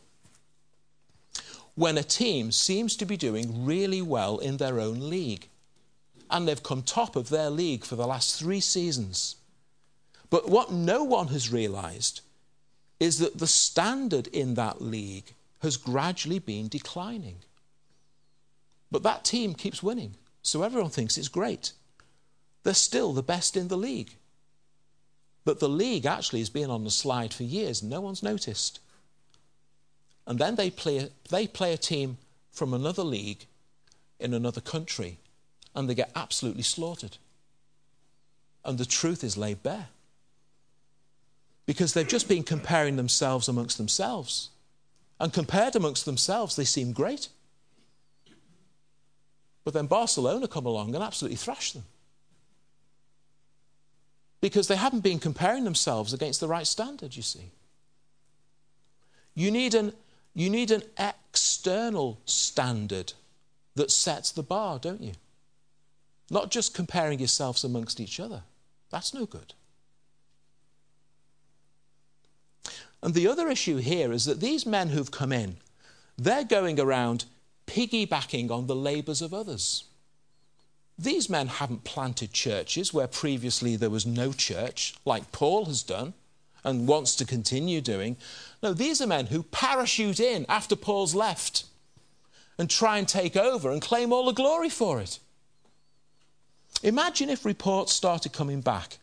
When 1.75 1.97
a 1.97 2.03
team 2.03 2.51
seems 2.51 2.95
to 2.97 3.05
be 3.05 3.17
doing 3.17 3.65
really 3.65 4.01
well 4.01 4.37
in 4.39 4.57
their 4.57 4.79
own 4.79 5.09
league, 5.09 5.49
and 6.29 6.47
they've 6.47 6.63
come 6.63 6.81
top 6.81 7.15
of 7.15 7.29
their 7.29 7.49
league 7.49 7.83
for 7.83 7.95
the 7.95 8.07
last 8.07 8.39
three 8.39 8.61
seasons. 8.61 9.35
But 10.29 10.49
what 10.49 10.71
no 10.71 11.03
one 11.03 11.27
has 11.27 11.51
realised 11.51 12.21
is 12.99 13.19
that 13.19 13.37
the 13.37 13.47
standard 13.47 14.27
in 14.27 14.55
that 14.55 14.81
league 14.81 15.33
has 15.59 15.77
gradually 15.77 16.39
been 16.39 16.67
declining. 16.67 17.37
But 18.89 19.03
that 19.03 19.25
team 19.25 19.53
keeps 19.53 19.83
winning, 19.83 20.15
so 20.41 20.63
everyone 20.63 20.91
thinks 20.91 21.17
it's 21.17 21.27
great. 21.27 21.73
They're 22.63 22.73
still 22.73 23.13
the 23.13 23.21
best 23.21 23.57
in 23.57 23.67
the 23.67 23.77
league. 23.77 24.15
But 25.43 25.59
the 25.59 25.69
league 25.69 26.05
actually 26.05 26.39
has 26.39 26.49
been 26.49 26.71
on 26.71 26.83
the 26.83 26.91
slide 26.91 27.33
for 27.33 27.43
years. 27.43 27.83
No 27.83 28.01
one's 28.01 28.23
noticed. 28.23 28.79
And 30.27 30.39
then 30.39 30.55
they 30.55 30.69
play, 30.69 31.09
they 31.29 31.47
play 31.47 31.73
a 31.73 31.77
team 31.77 32.17
from 32.51 32.73
another 32.73 33.03
league 33.03 33.45
in 34.19 34.33
another 34.33 34.61
country 34.61 35.19
and 35.75 35.89
they 35.89 35.95
get 35.95 36.11
absolutely 36.15 36.63
slaughtered. 36.63 37.17
And 38.63 38.77
the 38.77 38.85
truth 38.85 39.23
is 39.23 39.37
laid 39.37 39.61
bare. 39.61 39.89
Because 41.65 41.93
they've 41.93 42.07
just 42.07 42.27
been 42.27 42.43
comparing 42.43 42.95
themselves 42.95 43.47
amongst 43.47 43.77
themselves. 43.77 44.49
And 45.19 45.33
compared 45.33 45.75
amongst 45.75 46.05
themselves, 46.05 46.55
they 46.55 46.65
seem 46.65 46.93
great. 46.93 47.29
But 49.63 49.73
then 49.73 49.87
Barcelona 49.87 50.47
come 50.47 50.65
along 50.65 50.95
and 50.95 51.03
absolutely 51.03 51.37
thrash 51.37 51.73
them. 51.73 51.83
Because 54.41 54.67
they 54.67 54.75
haven't 54.75 55.01
been 55.01 55.19
comparing 55.19 55.63
themselves 55.63 56.13
against 56.13 56.39
the 56.39 56.47
right 56.47 56.67
standard, 56.67 57.15
you 57.15 57.23
see. 57.23 57.51
You 59.33 59.51
need 59.51 59.73
an, 59.73 59.93
you 60.35 60.49
need 60.49 60.69
an 60.69 60.83
external 60.99 62.19
standard 62.25 63.13
that 63.75 63.89
sets 63.89 64.31
the 64.31 64.43
bar, 64.43 64.77
don't 64.77 65.01
you? 65.01 65.13
Not 66.29 66.51
just 66.51 66.75
comparing 66.75 67.19
yourselves 67.19 67.63
amongst 67.63 67.99
each 67.99 68.19
other. 68.19 68.43
That's 68.91 69.13
no 69.13 69.25
good. 69.25 69.53
And 73.01 73.13
the 73.13 73.27
other 73.27 73.47
issue 73.47 73.77
here 73.77 74.11
is 74.11 74.25
that 74.25 74.41
these 74.41 74.65
men 74.65 74.89
who've 74.89 75.11
come 75.11 75.31
in, 75.31 75.57
they're 76.17 76.43
going 76.43 76.79
around 76.79 77.25
piggybacking 77.67 78.51
on 78.51 78.67
the 78.67 78.75
labours 78.75 79.21
of 79.21 79.33
others. 79.33 79.85
These 80.97 81.29
men 81.29 81.47
haven't 81.47 81.83
planted 81.83 82.33
churches 82.33 82.93
where 82.93 83.07
previously 83.07 83.75
there 83.75 83.89
was 83.89 84.05
no 84.05 84.31
church, 84.31 84.95
like 85.05 85.31
Paul 85.31 85.65
has 85.65 85.83
done 85.83 86.13
and 86.65 86.87
wants 86.87 87.15
to 87.15 87.25
continue 87.25 87.79
doing. 87.79 88.17
No, 88.61 88.73
these 88.73 88.99
are 88.99 89.07
men 89.07 89.27
who 89.27 89.43
parachute 89.43 90.19
in 90.19 90.45
after 90.49 90.75
Paul's 90.75 91.15
left 91.15 91.65
and 92.57 92.69
try 92.69 92.97
and 92.97 93.07
take 93.07 93.37
over 93.37 93.71
and 93.71 93.81
claim 93.81 94.11
all 94.11 94.25
the 94.25 94.33
glory 94.33 94.69
for 94.69 94.99
it. 94.99 95.19
Imagine 96.83 97.29
if 97.29 97.45
reports 97.45 97.93
started 97.93 98.33
coming 98.33 98.61
back 98.61 98.97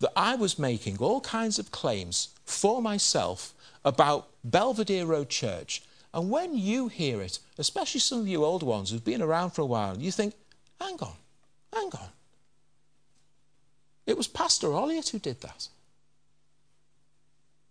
that 0.00 0.12
I 0.16 0.34
was 0.34 0.58
making 0.58 0.98
all 0.98 1.20
kinds 1.20 1.58
of 1.58 1.70
claims 1.70 2.28
for 2.44 2.82
myself 2.82 3.54
about 3.84 4.28
Belvidere 4.44 5.06
Road 5.06 5.28
Church. 5.28 5.82
And 6.12 6.30
when 6.30 6.56
you 6.56 6.88
hear 6.88 7.20
it, 7.20 7.38
especially 7.58 8.00
some 8.00 8.20
of 8.20 8.28
you 8.28 8.44
older 8.44 8.66
ones 8.66 8.90
who've 8.90 9.04
been 9.04 9.22
around 9.22 9.50
for 9.50 9.62
a 9.62 9.66
while, 9.66 9.98
you 9.98 10.10
think, 10.10 10.34
hang 10.80 10.98
on, 11.00 11.14
hang 11.72 11.90
on. 11.94 12.08
It 14.06 14.16
was 14.16 14.26
Pastor 14.26 14.68
Olyott 14.68 15.10
who 15.10 15.18
did 15.18 15.42
that. 15.42 15.68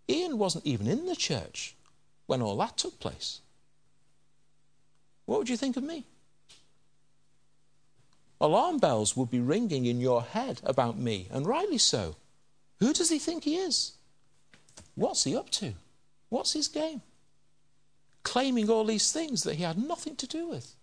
Ian 0.10 0.38
wasn't 0.38 0.66
even 0.66 0.88
in 0.88 1.06
the 1.06 1.16
church 1.16 1.76
when 2.26 2.42
all 2.42 2.58
that 2.58 2.78
took 2.78 3.00
place. 3.00 3.42
What 5.26 5.40
would 5.40 5.50
you 5.50 5.58
think 5.58 5.76
of 5.78 5.84
me? 5.84 6.06
Alarm 8.40 8.78
bells 8.78 9.18
would 9.18 9.32
be 9.32 9.40
ringing 9.40 9.86
in 9.86 10.00
your 10.00 10.22
head 10.22 10.62
about 10.64 10.98
me, 10.98 11.28
and 11.32 11.46
rightly 11.46 11.78
so. 11.78 12.16
Who 12.80 12.94
does 12.94 13.10
he 13.10 13.20
think 13.20 13.44
he 13.44 13.56
is? 13.56 13.94
What's 14.96 15.24
he 15.24 15.36
up 15.36 15.50
to? 15.52 15.74
What's 16.30 16.54
his 16.54 16.68
game? 16.68 17.02
Claiming 18.24 18.70
all 18.70 18.86
these 18.86 19.12
things 19.12 19.44
that 19.44 19.56
he 19.56 19.64
had 19.64 19.78
nothing 19.78 20.16
to 20.18 20.28
do 20.28 20.48
with. 20.48 20.76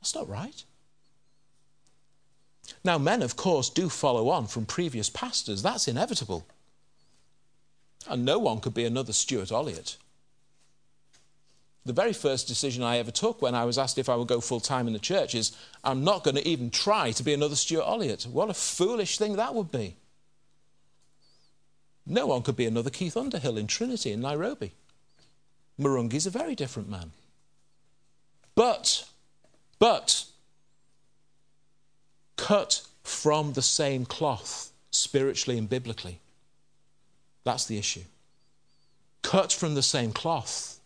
That's 0.00 0.14
not 0.14 0.28
right. 0.28 0.64
Now, 2.84 2.98
men, 2.98 3.22
of 3.22 3.36
course, 3.36 3.70
do 3.70 3.88
follow 3.88 4.28
on 4.28 4.46
from 4.46 4.66
previous 4.66 5.08
pastors. 5.08 5.62
That's 5.62 5.88
inevitable. 5.88 6.46
And 8.08 8.24
no 8.24 8.38
one 8.38 8.60
could 8.60 8.74
be 8.74 8.84
another 8.84 9.12
Stuart 9.12 9.50
Olyott 9.50 9.96
the 11.84 11.92
very 11.92 12.12
first 12.12 12.46
decision 12.46 12.82
I 12.82 12.98
ever 12.98 13.10
took 13.10 13.42
when 13.42 13.54
I 13.54 13.64
was 13.64 13.76
asked 13.76 13.98
if 13.98 14.08
I 14.08 14.14
would 14.14 14.28
go 14.28 14.40
full 14.40 14.60
time 14.60 14.86
in 14.86 14.92
the 14.92 14.98
church 14.98 15.34
is 15.34 15.56
I'm 15.82 16.04
not 16.04 16.22
going 16.22 16.36
to 16.36 16.46
even 16.46 16.70
try 16.70 17.10
to 17.12 17.22
be 17.22 17.34
another 17.34 17.56
Stuart 17.56 17.84
Olyott. 17.84 18.26
What 18.26 18.50
a 18.50 18.54
foolish 18.54 19.18
thing 19.18 19.36
that 19.36 19.54
would 19.54 19.70
be. 19.70 19.96
No 22.06 22.26
one 22.26 22.42
could 22.42 22.56
be 22.56 22.66
another 22.66 22.90
Keith 22.90 23.16
Underhill 23.16 23.58
in 23.58 23.66
Trinity 23.66 24.12
in 24.12 24.20
Nairobi. 24.20 24.72
Murungi's 25.78 26.26
a 26.26 26.30
very 26.30 26.54
different 26.54 26.88
man. 26.88 27.12
But, 28.54 29.08
but, 29.78 30.26
cut 32.36 32.82
from 33.02 33.54
the 33.54 33.62
same 33.62 34.04
cloth, 34.04 34.70
spiritually 34.90 35.58
and 35.58 35.68
biblically. 35.68 36.20
That's 37.44 37.66
the 37.66 37.78
issue. 37.78 38.04
Cut 39.22 39.52
from 39.52 39.74
the 39.74 39.82
same 39.82 40.12
cloth. 40.12 40.78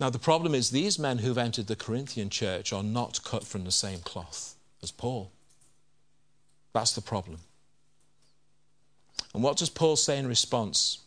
Now, 0.00 0.10
the 0.10 0.18
problem 0.18 0.54
is 0.54 0.70
these 0.70 0.98
men 0.98 1.18
who've 1.18 1.38
entered 1.38 1.68
the 1.68 1.76
Corinthian 1.76 2.28
church 2.28 2.72
are 2.72 2.82
not 2.82 3.22
cut 3.22 3.44
from 3.44 3.64
the 3.64 3.70
same 3.70 4.00
cloth 4.00 4.56
as 4.82 4.90
Paul. 4.90 5.30
That's 6.72 6.92
the 6.92 7.00
problem. 7.00 7.38
And 9.32 9.42
what 9.42 9.56
does 9.56 9.70
Paul 9.70 9.96
say 9.96 10.18
in 10.18 10.26
response? 10.26 10.98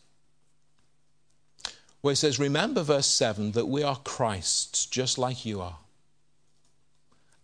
Well, 2.02 2.12
he 2.12 2.16
says, 2.16 2.40
Remember, 2.40 2.84
verse 2.84 3.08
7, 3.08 3.52
that 3.52 3.68
we 3.68 3.84
are 3.84 3.98
Christ's, 3.98 4.86
just 4.86 5.18
like 5.18 5.46
you 5.46 5.60
are. 5.60 5.78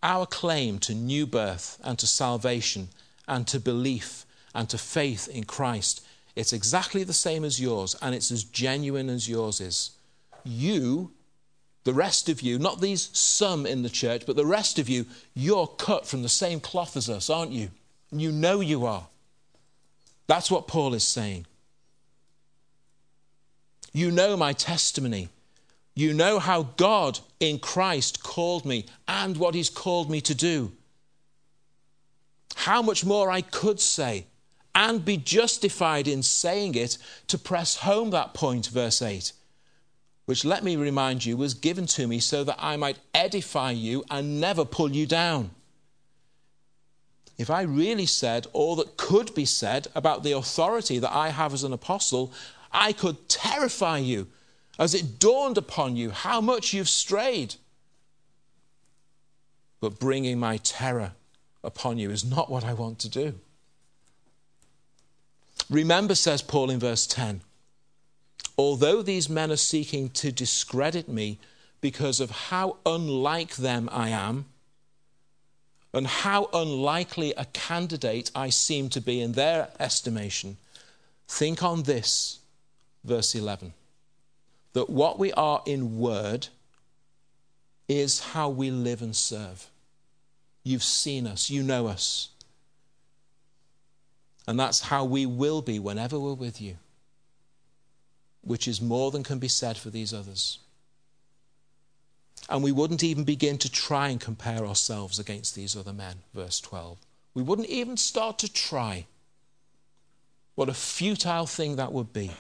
Our 0.04 0.26
claim 0.26 0.80
to 0.80 0.96
new 0.96 1.26
birth 1.26 1.80
and 1.84 2.00
to 2.00 2.08
salvation 2.08 2.90
and 3.28 3.48
to 3.48 3.60
belief 3.60 4.26
and 4.54 4.70
to 4.70 4.78
faith 4.78 5.28
in 5.28 5.44
Christ, 5.44 6.06
it's 6.36 6.54
exactly 6.54 7.04
the 7.04 7.14
same 7.14 7.44
as 7.44 7.60
yours, 7.60 7.96
and 8.02 8.16
it's 8.16 8.32
as 8.32 8.44
genuine 8.44 9.10
as 9.10 9.28
yours 9.28 9.60
is. 9.62 9.92
You 10.44 11.12
the 11.84 11.94
rest 11.94 12.30
of 12.30 12.42
you, 12.42 12.60
not 12.60 12.80
these 12.80 13.10
some 13.18 13.66
in 13.66 13.82
the 13.82 13.90
church, 13.90 14.26
but 14.26 14.36
the 14.36 14.46
rest 14.46 14.78
of 14.78 14.88
you, 14.88 15.06
you're 15.34 15.68
cut 15.68 16.06
from 16.06 16.22
the 16.22 16.30
same 16.30 16.60
cloth 16.60 16.96
as 16.96 17.10
us, 17.10 17.30
aren't 17.30 17.52
you? 17.52 17.72
You 18.12 18.32
know 18.32 18.60
you 18.60 18.86
are. 18.86 19.08
That's 20.28 20.52
what 20.52 20.68
Paul 20.68 20.94
is 20.94 21.04
saying. 21.04 21.48
You 23.94 24.12
know 24.12 24.38
my 24.38 24.54
testimony. 24.54 25.30
You 25.96 26.14
know 26.14 26.40
how 26.40 26.64
God 26.78 27.20
in 27.40 27.60
Christ 27.60 28.24
called 28.24 28.64
me 28.64 28.86
and 29.08 29.36
what 29.36 29.56
He's 29.56 29.70
called 29.70 30.10
me 30.10 30.22
to 30.22 30.36
do. 30.36 30.72
How 32.56 32.82
much 32.82 33.04
more 33.04 33.32
I 33.32 33.42
could 33.42 33.80
say 33.80 34.28
and 34.74 35.04
be 35.04 35.18
justified 35.18 36.08
in 36.08 36.24
saying 36.24 36.76
it 36.76 36.98
to 37.28 37.38
press 37.38 37.78
home 37.78 38.12
that 38.12 38.34
point, 38.34 38.68
verse 38.68 39.02
8 39.02 39.34
which, 40.32 40.46
let 40.46 40.64
me 40.64 40.78
remind 40.78 41.26
you, 41.26 41.36
was 41.36 41.54
given 41.54 41.86
to 41.86 42.08
me 42.08 42.18
so 42.18 42.44
that 42.46 42.56
I 42.58 42.78
might 42.78 43.00
edify 43.14 43.72
you 43.72 44.04
and 44.10 44.40
never 44.40 44.64
pull 44.64 44.92
you 44.92 45.06
down. 45.06 45.52
If 47.38 47.50
I 47.50 47.64
really 47.64 48.06
said 48.06 48.48
all 48.54 48.78
that 48.78 48.96
could 48.96 49.34
be 49.34 49.44
said 49.44 49.88
about 49.96 50.24
the 50.24 50.32
authority 50.32 51.00
that 51.00 51.14
I 51.14 51.30
have 51.30 51.54
as 51.54 51.66
an 51.66 51.74
apostle, 51.74 52.32
I 52.72 52.94
could 52.94 53.28
terrify 53.28 53.98
you 53.98 54.28
as 54.80 54.94
it 54.94 55.20
dawned 55.20 55.58
upon 55.58 55.98
you 55.98 56.12
how 56.12 56.40
much 56.40 56.74
you've 56.74 56.88
strayed. 56.88 57.56
But 59.82 60.00
bringing 60.00 60.40
my 60.40 60.58
terror 60.58 61.12
upon 61.62 61.98
you 61.98 62.10
is 62.12 62.24
not 62.24 62.50
what 62.50 62.64
I 62.64 62.74
want 62.74 63.00
to 63.00 63.10
do. 63.10 63.40
Remember, 65.72 66.16
says 66.16 66.42
Paul 66.42 66.70
in 66.70 66.80
verse 66.80 67.08
10 67.08 67.42
Although 68.58 69.02
these 69.02 69.30
men 69.30 69.52
are 69.52 69.56
seeking 69.56 70.10
to 70.10 70.32
discredit 70.32 71.08
me 71.08 71.40
because 71.80 72.20
of 72.20 72.30
how 72.30 72.78
unlike 72.86 73.56
them 73.56 73.90
I 73.92 74.10
am, 74.10 74.46
and 75.94 76.06
how 76.06 76.50
unlikely 76.54 77.34
a 77.36 77.46
candidate 77.46 78.32
I 78.36 78.50
seem 78.50 78.90
to 78.90 79.02
be 79.02 79.20
in 79.22 79.32
their 79.32 79.70
estimation, 79.80 80.58
think 81.28 81.64
on 81.64 81.84
this, 81.84 82.40
verse 83.04 83.34
11, 83.34 83.74
that 84.74 84.90
what 84.90 85.18
we 85.18 85.34
are 85.34 85.64
in 85.66 85.98
word 85.98 86.50
is 87.88 88.20
how 88.20 88.50
we 88.50 88.72
live 88.72 89.02
and 89.02 89.16
serve. 89.16 89.68
You've 90.64 90.84
seen 90.84 91.26
us, 91.26 91.50
you 91.50 91.64
know 91.64 91.88
us. 91.88 92.30
And 94.48 94.60
that's 94.60 94.82
how 94.82 95.06
we 95.06 95.26
will 95.26 95.62
be 95.62 95.80
whenever 95.80 96.20
we're 96.20 96.34
with 96.34 96.60
you 96.62 96.78
which 98.42 98.68
is 98.68 98.82
more 98.82 99.12
than 99.12 99.24
can 99.24 99.40
be 99.40 99.48
said 99.48 99.78
for 99.78 99.90
these 99.90 100.14
others. 100.14 100.60
And 102.50 102.64
we 102.64 102.72
wouldn't 102.72 103.04
even 103.04 103.24
begin 103.24 103.58
to 103.60 103.72
try 103.72 104.10
and 104.10 104.20
compare 104.20 104.66
ourselves 104.66 105.20
against 105.20 105.56
these 105.56 105.76
other 105.76 105.94
men, 105.94 106.18
verse 106.34 106.60
12. 106.60 106.98
We 107.34 107.44
wouldn't 107.44 107.70
even 107.70 107.98
start 107.98 108.40
to 108.40 108.52
try. 108.52 109.06
What 110.56 110.70
a 110.70 110.74
futile 110.74 111.46
thing 111.46 111.76
that 111.76 111.94
would 111.94 112.12
be. 112.12 112.32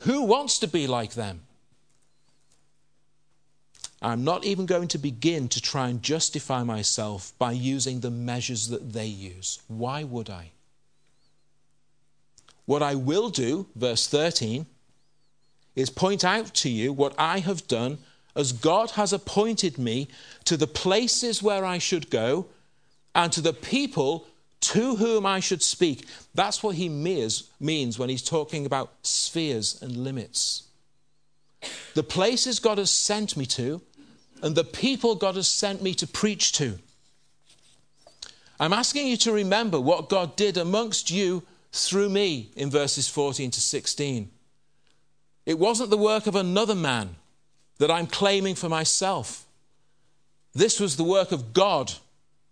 Who 0.00 0.22
wants 0.22 0.58
to 0.60 0.66
be 0.66 0.86
like 0.86 1.14
them? 1.14 1.42
I'm 4.02 4.24
not 4.24 4.44
even 4.44 4.66
going 4.66 4.88
to 4.88 4.98
begin 4.98 5.48
to 5.48 5.60
try 5.60 5.88
and 5.88 6.02
justify 6.02 6.62
myself 6.62 7.32
by 7.38 7.52
using 7.52 8.00
the 8.00 8.10
measures 8.10 8.68
that 8.68 8.92
they 8.92 9.06
use. 9.06 9.60
Why 9.68 10.02
would 10.02 10.28
I? 10.28 10.50
What 12.66 12.82
I 12.82 12.94
will 12.94 13.30
do, 13.30 13.66
verse 13.74 14.06
13, 14.06 14.66
is 15.74 15.90
point 15.90 16.24
out 16.24 16.52
to 16.54 16.68
you 16.68 16.92
what 16.92 17.14
I 17.18 17.38
have 17.38 17.66
done 17.66 17.98
as 18.34 18.52
God 18.52 18.92
has 18.92 19.12
appointed 19.12 19.78
me 19.78 20.08
to 20.44 20.56
the 20.56 20.66
places 20.66 21.42
where 21.42 21.64
I 21.64 21.78
should 21.78 22.10
go 22.10 22.46
and 23.14 23.32
to 23.32 23.40
the 23.40 23.52
people 23.52 24.26
to 24.60 24.96
whom 24.96 25.24
I 25.24 25.40
should 25.40 25.62
speak. 25.62 26.06
That's 26.34 26.62
what 26.62 26.74
he 26.74 26.88
means 26.88 27.98
when 27.98 28.08
he's 28.08 28.22
talking 28.22 28.66
about 28.66 28.92
spheres 29.02 29.80
and 29.80 29.96
limits. 29.96 30.64
The 31.94 32.02
places 32.02 32.58
God 32.58 32.78
has 32.78 32.90
sent 32.90 33.36
me 33.36 33.46
to 33.46 33.80
and 34.42 34.54
the 34.54 34.64
people 34.64 35.14
God 35.14 35.36
has 35.36 35.48
sent 35.48 35.82
me 35.82 35.94
to 35.94 36.06
preach 36.06 36.52
to. 36.52 36.78
I'm 38.58 38.72
asking 38.72 39.06
you 39.06 39.16
to 39.18 39.32
remember 39.32 39.80
what 39.80 40.08
God 40.08 40.36
did 40.36 40.56
amongst 40.56 41.10
you 41.10 41.42
through 41.76 42.08
me 42.08 42.50
in 42.56 42.70
verses 42.70 43.08
14 43.08 43.50
to 43.50 43.60
16. 43.60 44.30
It 45.44 45.58
wasn't 45.58 45.90
the 45.90 45.96
work 45.96 46.26
of 46.26 46.34
another 46.34 46.74
man 46.74 47.16
that 47.78 47.90
I'm 47.90 48.06
claiming 48.06 48.54
for 48.54 48.68
myself. 48.68 49.46
This 50.54 50.80
was 50.80 50.96
the 50.96 51.04
work 51.04 51.32
of 51.32 51.52
God 51.52 51.92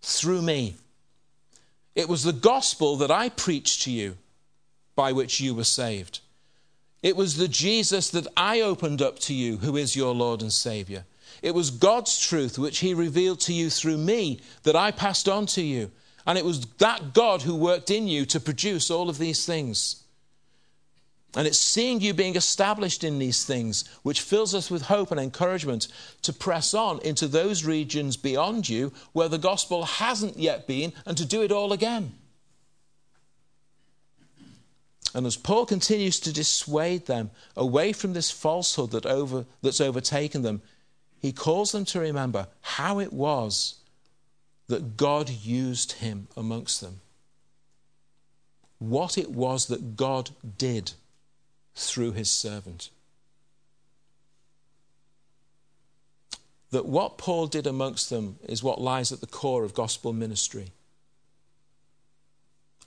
through 0.01 0.41
me. 0.41 0.75
It 1.95 2.07
was 2.07 2.23
the 2.23 2.33
gospel 2.33 2.97
that 2.97 3.11
I 3.11 3.29
preached 3.29 3.81
to 3.83 3.91
you 3.91 4.17
by 4.95 5.11
which 5.11 5.39
you 5.39 5.55
were 5.55 5.63
saved. 5.63 6.19
It 7.01 7.15
was 7.15 7.37
the 7.37 7.47
Jesus 7.47 8.09
that 8.09 8.27
I 8.35 8.61
opened 8.61 9.01
up 9.01 9.19
to 9.19 9.33
you, 9.33 9.57
who 9.57 9.77
is 9.77 9.95
your 9.95 10.13
Lord 10.13 10.41
and 10.41 10.51
Savior. 10.51 11.05
It 11.41 11.53
was 11.53 11.69
God's 11.69 12.19
truth 12.19 12.57
which 12.57 12.79
He 12.79 12.93
revealed 12.93 13.39
to 13.41 13.53
you 13.53 13.69
through 13.69 13.97
me 13.97 14.39
that 14.63 14.75
I 14.75 14.91
passed 14.91 15.29
on 15.29 15.45
to 15.47 15.61
you. 15.61 15.91
And 16.25 16.37
it 16.37 16.45
was 16.45 16.65
that 16.77 17.13
God 17.13 17.43
who 17.43 17.55
worked 17.55 17.91
in 17.91 18.07
you 18.07 18.25
to 18.27 18.39
produce 18.39 18.89
all 18.89 19.09
of 19.09 19.17
these 19.17 19.45
things. 19.45 20.03
And 21.35 21.45
it's 21.45 21.59
seeing 21.59 21.99
you 21.99 22.13
being 22.13 22.37
established 22.37 23.03
in 23.03 23.19
these 23.19 23.43
things 23.43 23.83
which 24.03 24.21
fills 24.21 24.55
us 24.55 24.71
with 24.71 24.83
hope 24.83 25.11
and 25.11 25.19
encouragement 25.19 25.89
to 26.21 26.31
press 26.31 26.73
on 26.73 26.99
into 27.01 27.27
those 27.27 27.65
regions 27.65 28.15
beyond 28.15 28.69
you 28.69 28.93
where 29.11 29.27
the 29.27 29.37
gospel 29.37 29.83
hasn't 29.83 30.39
yet 30.39 30.65
been 30.65 30.93
and 31.05 31.17
to 31.17 31.25
do 31.25 31.43
it 31.43 31.51
all 31.51 31.73
again. 31.73 32.13
And 35.13 35.25
as 35.25 35.37
Paul 35.37 35.65
continues 35.65 36.19
to 36.21 36.33
dissuade 36.33 37.05
them 37.05 37.31
away 37.55 37.93
from 37.93 38.13
this 38.13 38.31
falsehood 38.31 38.91
that 38.91 39.05
over, 39.05 39.45
that's 39.61 39.81
overtaken 39.81 40.41
them, 40.41 40.61
he 41.19 41.31
calls 41.31 41.71
them 41.71 41.85
to 41.85 41.99
remember 41.99 42.47
how 42.61 42.99
it 42.99 43.11
was 43.11 43.75
that 44.67 44.97
God 44.97 45.29
used 45.29 45.93
him 45.93 46.27
amongst 46.35 46.81
them. 46.81 47.01
What 48.79 49.17
it 49.17 49.31
was 49.31 49.67
that 49.67 49.95
God 49.95 50.31
did 50.57 50.93
through 51.75 52.13
his 52.13 52.29
servant. 52.29 52.89
That 56.71 56.85
what 56.85 57.17
Paul 57.17 57.47
did 57.47 57.67
amongst 57.67 58.09
them 58.09 58.37
is 58.47 58.63
what 58.63 58.81
lies 58.81 59.11
at 59.11 59.21
the 59.21 59.27
core 59.27 59.63
of 59.63 59.73
gospel 59.73 60.13
ministry. 60.13 60.71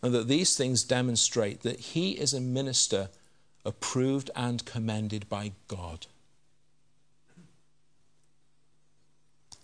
And 0.03 0.15
that 0.15 0.29
these 0.29 0.57
things 0.57 0.85
demonstrate 0.85 1.63
that 1.63 1.81
he 1.81 2.13
is 2.13 2.35
a 2.35 2.41
minister 2.41 3.09
approved 3.65 4.31
and 4.37 4.65
commended 4.65 5.29
by 5.29 5.53
God. 5.67 6.07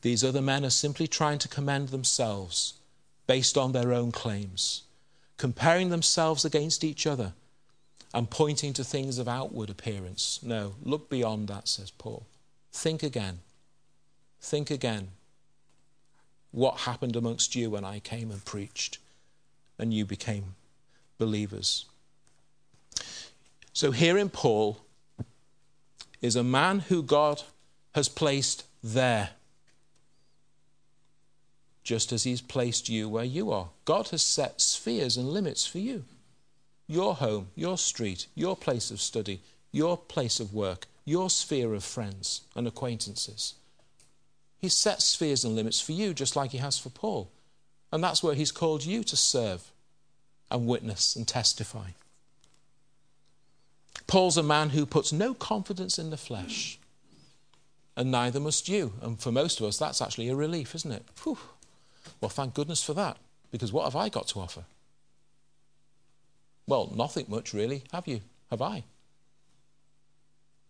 These 0.05 0.23
other 0.23 0.43
men 0.43 0.67
are 0.67 0.71
simply 0.71 1.07
trying 1.07 1.39
to 1.39 1.49
commend 1.49 1.89
themselves 1.89 2.75
based 3.27 3.57
on 3.57 3.73
their 3.73 3.91
own 3.91 4.13
claims, 4.13 4.83
comparing 5.39 5.89
themselves 5.89 6.45
against 6.45 6.85
each 6.85 7.07
other 7.07 7.33
and 8.13 8.29
pointing 8.29 8.75
to 8.75 8.85
things 8.85 9.19
of 9.19 9.29
outward 9.29 9.71
appearance. 9.71 10.41
No, 10.43 10.75
look 10.83 11.09
beyond 11.09 11.49
that, 11.49 11.69
says 11.69 11.91
Paul. 11.91 12.27
Think 12.71 13.03
again. 13.03 13.39
Think 14.43 14.71
again. 14.71 15.09
What 16.53 16.81
happened 16.81 17.17
amongst 17.17 17.57
you 17.57 17.71
when 17.71 17.87
I 17.87 17.99
came 17.99 18.31
and 18.31 18.45
preached 18.45 18.99
and 19.79 19.95
you 19.95 20.05
became 20.05 20.55
believers? 21.17 21.87
So, 23.73 23.91
here 23.91 24.19
in 24.19 24.29
Paul 24.29 24.83
is 26.21 26.37
a 26.37 26.45
man 26.45 26.81
who 26.81 27.03
God 27.03 27.45
has 27.95 28.11
placed 28.11 28.65
there, 28.83 29.31
just 31.85 32.13
as 32.13 32.25
he's 32.25 32.41
placed 32.41 32.89
you 32.89 33.09
where 33.09 33.25
you 33.25 33.53
are. 33.53 33.69
God 33.85 34.09
has 34.09 34.23
set 34.23 34.61
spheres 34.61 35.17
and 35.17 35.29
limits 35.29 35.67
for 35.67 35.79
you 35.79 36.05
your 36.87 37.15
home, 37.15 37.49
your 37.55 37.79
street, 37.79 38.27
your 38.35 38.55
place 38.55 38.91
of 38.91 39.01
study, 39.01 39.41
your 39.73 39.97
place 39.97 40.39
of 40.39 40.53
work, 40.53 40.87
your 41.07 41.31
sphere 41.31 41.73
of 41.73 41.83
friends 41.83 42.43
and 42.55 42.67
acquaintances. 42.67 43.55
He 44.59 44.69
sets 44.69 45.05
spheres 45.05 45.45
and 45.45 45.57
limits 45.57 45.81
for 45.81 45.93
you 45.93 46.13
just 46.13 46.37
like 46.37 46.51
he 46.51 46.59
has 46.59 46.79
for 46.79 46.91
Paul. 46.91 47.31
And 47.91 48.03
that's 48.03 48.23
where 48.23 48.35
he's 48.35 48.53
called 48.53 48.85
you 48.85 49.05
to 49.05 49.17
serve 49.17 49.71
and 50.51 50.67
witness 50.67 51.17
and 51.17 51.27
testify. 51.27 51.91
Paul's 54.07 54.37
a 54.37 54.43
man 54.43 54.71
who 54.71 54.87
puts 54.87 55.13
no 55.13 55.33
confidence 55.35 55.99
in 55.99 56.11
the 56.11 56.17
flesh, 56.17 56.79
and 57.97 58.11
neither 58.11 58.41
must 58.41 58.69
you. 58.69 58.93
And 59.01 59.19
for 59.19 59.33
most 59.33 59.61
of 59.61 59.67
us, 59.67 59.79
that's 59.79 60.03
actually 60.03 60.29
a 60.29 60.35
relief, 60.35 60.75
isn't 60.75 60.93
it? 60.93 61.05
Whew. 61.23 61.39
Well, 62.21 62.29
thank 62.29 62.55
goodness 62.55 62.83
for 62.83 62.95
that, 62.95 63.17
because 63.51 63.73
what 63.73 63.85
have 63.85 63.97
I 63.97 64.09
got 64.09 64.29
to 64.29 64.41
offer? 64.41 64.65
Well, 66.67 66.93
nothing 66.95 67.27
much 67.29 67.53
really, 67.53 67.85
have 67.93 68.07
you? 68.07 68.21
Have 68.51 68.63
I? 68.63 68.85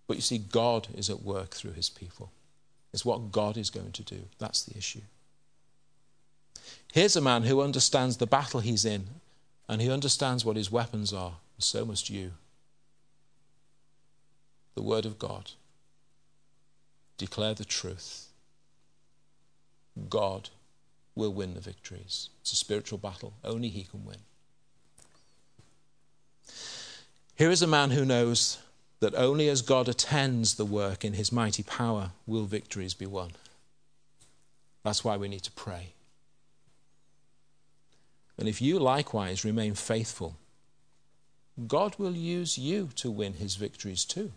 But 0.07 0.16
you 0.16 0.22
see, 0.22 0.39
God 0.39 0.89
is 0.95 1.09
at 1.09 1.22
work 1.22 1.51
through 1.51 1.72
his 1.72 1.89
people. 1.89 2.30
It's 2.93 3.05
what 3.05 3.32
God 3.32 3.57
is 3.57 3.70
going 3.70 3.93
to 3.93 4.03
do. 4.03 4.22
That's 4.39 4.62
the 4.64 4.76
issue. 4.76 5.01
Here's 6.93 7.16
a 7.16 7.20
man 7.20 7.45
who 7.45 7.61
understands 7.61 8.18
the 8.18 8.26
battle 8.26 8.61
he's 8.61 8.85
in, 8.85 9.07
and 9.68 9.80
he 9.80 9.91
understands 9.91 10.45
what 10.45 10.57
his 10.57 10.70
weapons 10.70 11.12
are, 11.12 11.35
and 11.57 11.64
so 11.64 11.85
must 11.85 12.11
you. 12.11 12.32
The 14.74 14.82
Word 14.82 15.07
of 15.07 15.18
God. 15.18 15.53
Declare 17.16 17.55
the 17.55 17.64
truth. 17.64 18.28
God 20.09 20.51
will 21.15 21.33
win 21.33 21.55
the 21.55 21.61
victories. 21.61 22.31
It's 22.41 22.53
a 22.53 22.57
spiritual 22.57 22.99
battle. 22.99 23.35
Only 23.45 23.69
He 23.69 23.85
can 23.85 24.05
win. 24.05 24.19
Here 27.37 27.51
is 27.51 27.62
a 27.62 27.67
man 27.67 27.91
who 27.91 28.05
knows 28.05 28.59
that 29.01 29.15
only 29.15 29.49
as 29.49 29.61
God 29.61 29.89
attends 29.89 30.55
the 30.55 30.65
work 30.65 31.05
in 31.05 31.15
his 31.15 31.33
mighty 31.33 31.62
power 31.62 32.12
will 32.27 32.45
victories 32.45 32.95
be 32.95 33.07
won. 33.07 33.33
That's 34.83 35.05
why 35.05 35.17
we 35.17 35.29
need 35.29 35.43
to 35.43 35.51
pray. 35.53 35.95
And 38.39 38.49
if 38.49 38.62
you 38.62 38.79
likewise 38.79 39.45
remain 39.45 39.75
faithful, 39.75 40.37
God 41.67 41.97
will 41.99 42.15
use 42.15 42.57
you 42.57 42.91
to 42.97 43.11
win 43.11 43.35
his 43.35 43.57
victories 43.57 44.05
too. 44.05 44.33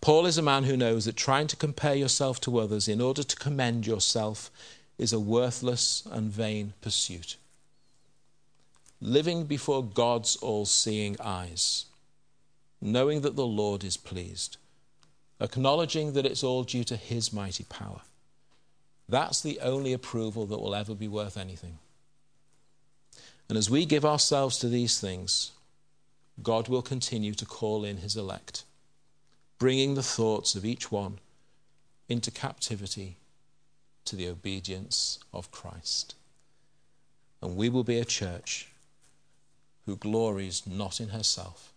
Paul 0.00 0.26
is 0.26 0.38
a 0.38 0.42
man 0.42 0.64
who 0.64 0.76
knows 0.76 1.04
that 1.04 1.16
trying 1.16 1.46
to 1.48 1.56
compare 1.56 1.94
yourself 1.94 2.40
to 2.42 2.58
others 2.58 2.88
in 2.88 3.00
order 3.00 3.22
to 3.22 3.36
commend 3.36 3.86
yourself 3.86 4.50
is 4.98 5.12
a 5.12 5.20
worthless 5.20 6.02
and 6.10 6.30
vain 6.30 6.74
pursuit 6.80 7.36
living 9.02 9.44
before 9.44 9.82
God's 9.82 10.36
all 10.36 10.64
seeing 10.64 11.16
eyes, 11.20 11.86
knowing 12.80 13.22
that 13.22 13.34
the 13.34 13.46
Lord 13.46 13.82
is 13.82 13.96
pleased, 13.96 14.58
acknowledging 15.40 16.12
that 16.12 16.24
it's 16.24 16.44
all 16.44 16.62
due 16.62 16.84
to 16.84 16.96
His 16.96 17.32
mighty 17.32 17.64
power. 17.64 18.02
That's 19.08 19.42
the 19.42 19.58
only 19.58 19.92
approval 19.92 20.46
that 20.46 20.60
will 20.60 20.74
ever 20.74 20.94
be 20.94 21.08
worth 21.08 21.36
anything. 21.36 21.78
And 23.48 23.58
as 23.58 23.68
we 23.68 23.84
give 23.84 24.04
ourselves 24.04 24.56
to 24.58 24.68
these 24.68 25.00
things, 25.00 25.50
God 26.40 26.68
will 26.68 26.80
continue 26.80 27.34
to 27.34 27.44
call 27.44 27.84
in 27.84 27.98
His 27.98 28.16
elect, 28.16 28.62
bringing 29.62 29.94
the 29.94 30.02
thoughts 30.02 30.56
of 30.56 30.64
each 30.64 30.90
one 30.90 31.20
into 32.08 32.32
captivity 32.32 33.16
to 34.04 34.16
the 34.16 34.26
obedience 34.26 35.20
of 35.32 35.52
Christ. 35.52 36.16
And 37.40 37.54
we 37.54 37.68
will 37.68 37.84
be 37.84 38.00
a 38.00 38.04
church 38.04 38.72
who 39.86 39.94
glories 39.94 40.66
not 40.66 41.00
in 41.00 41.10
herself, 41.10 41.72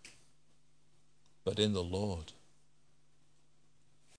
but 1.44 1.60
in 1.60 1.74
the 1.74 1.84
Lord. 1.84 2.32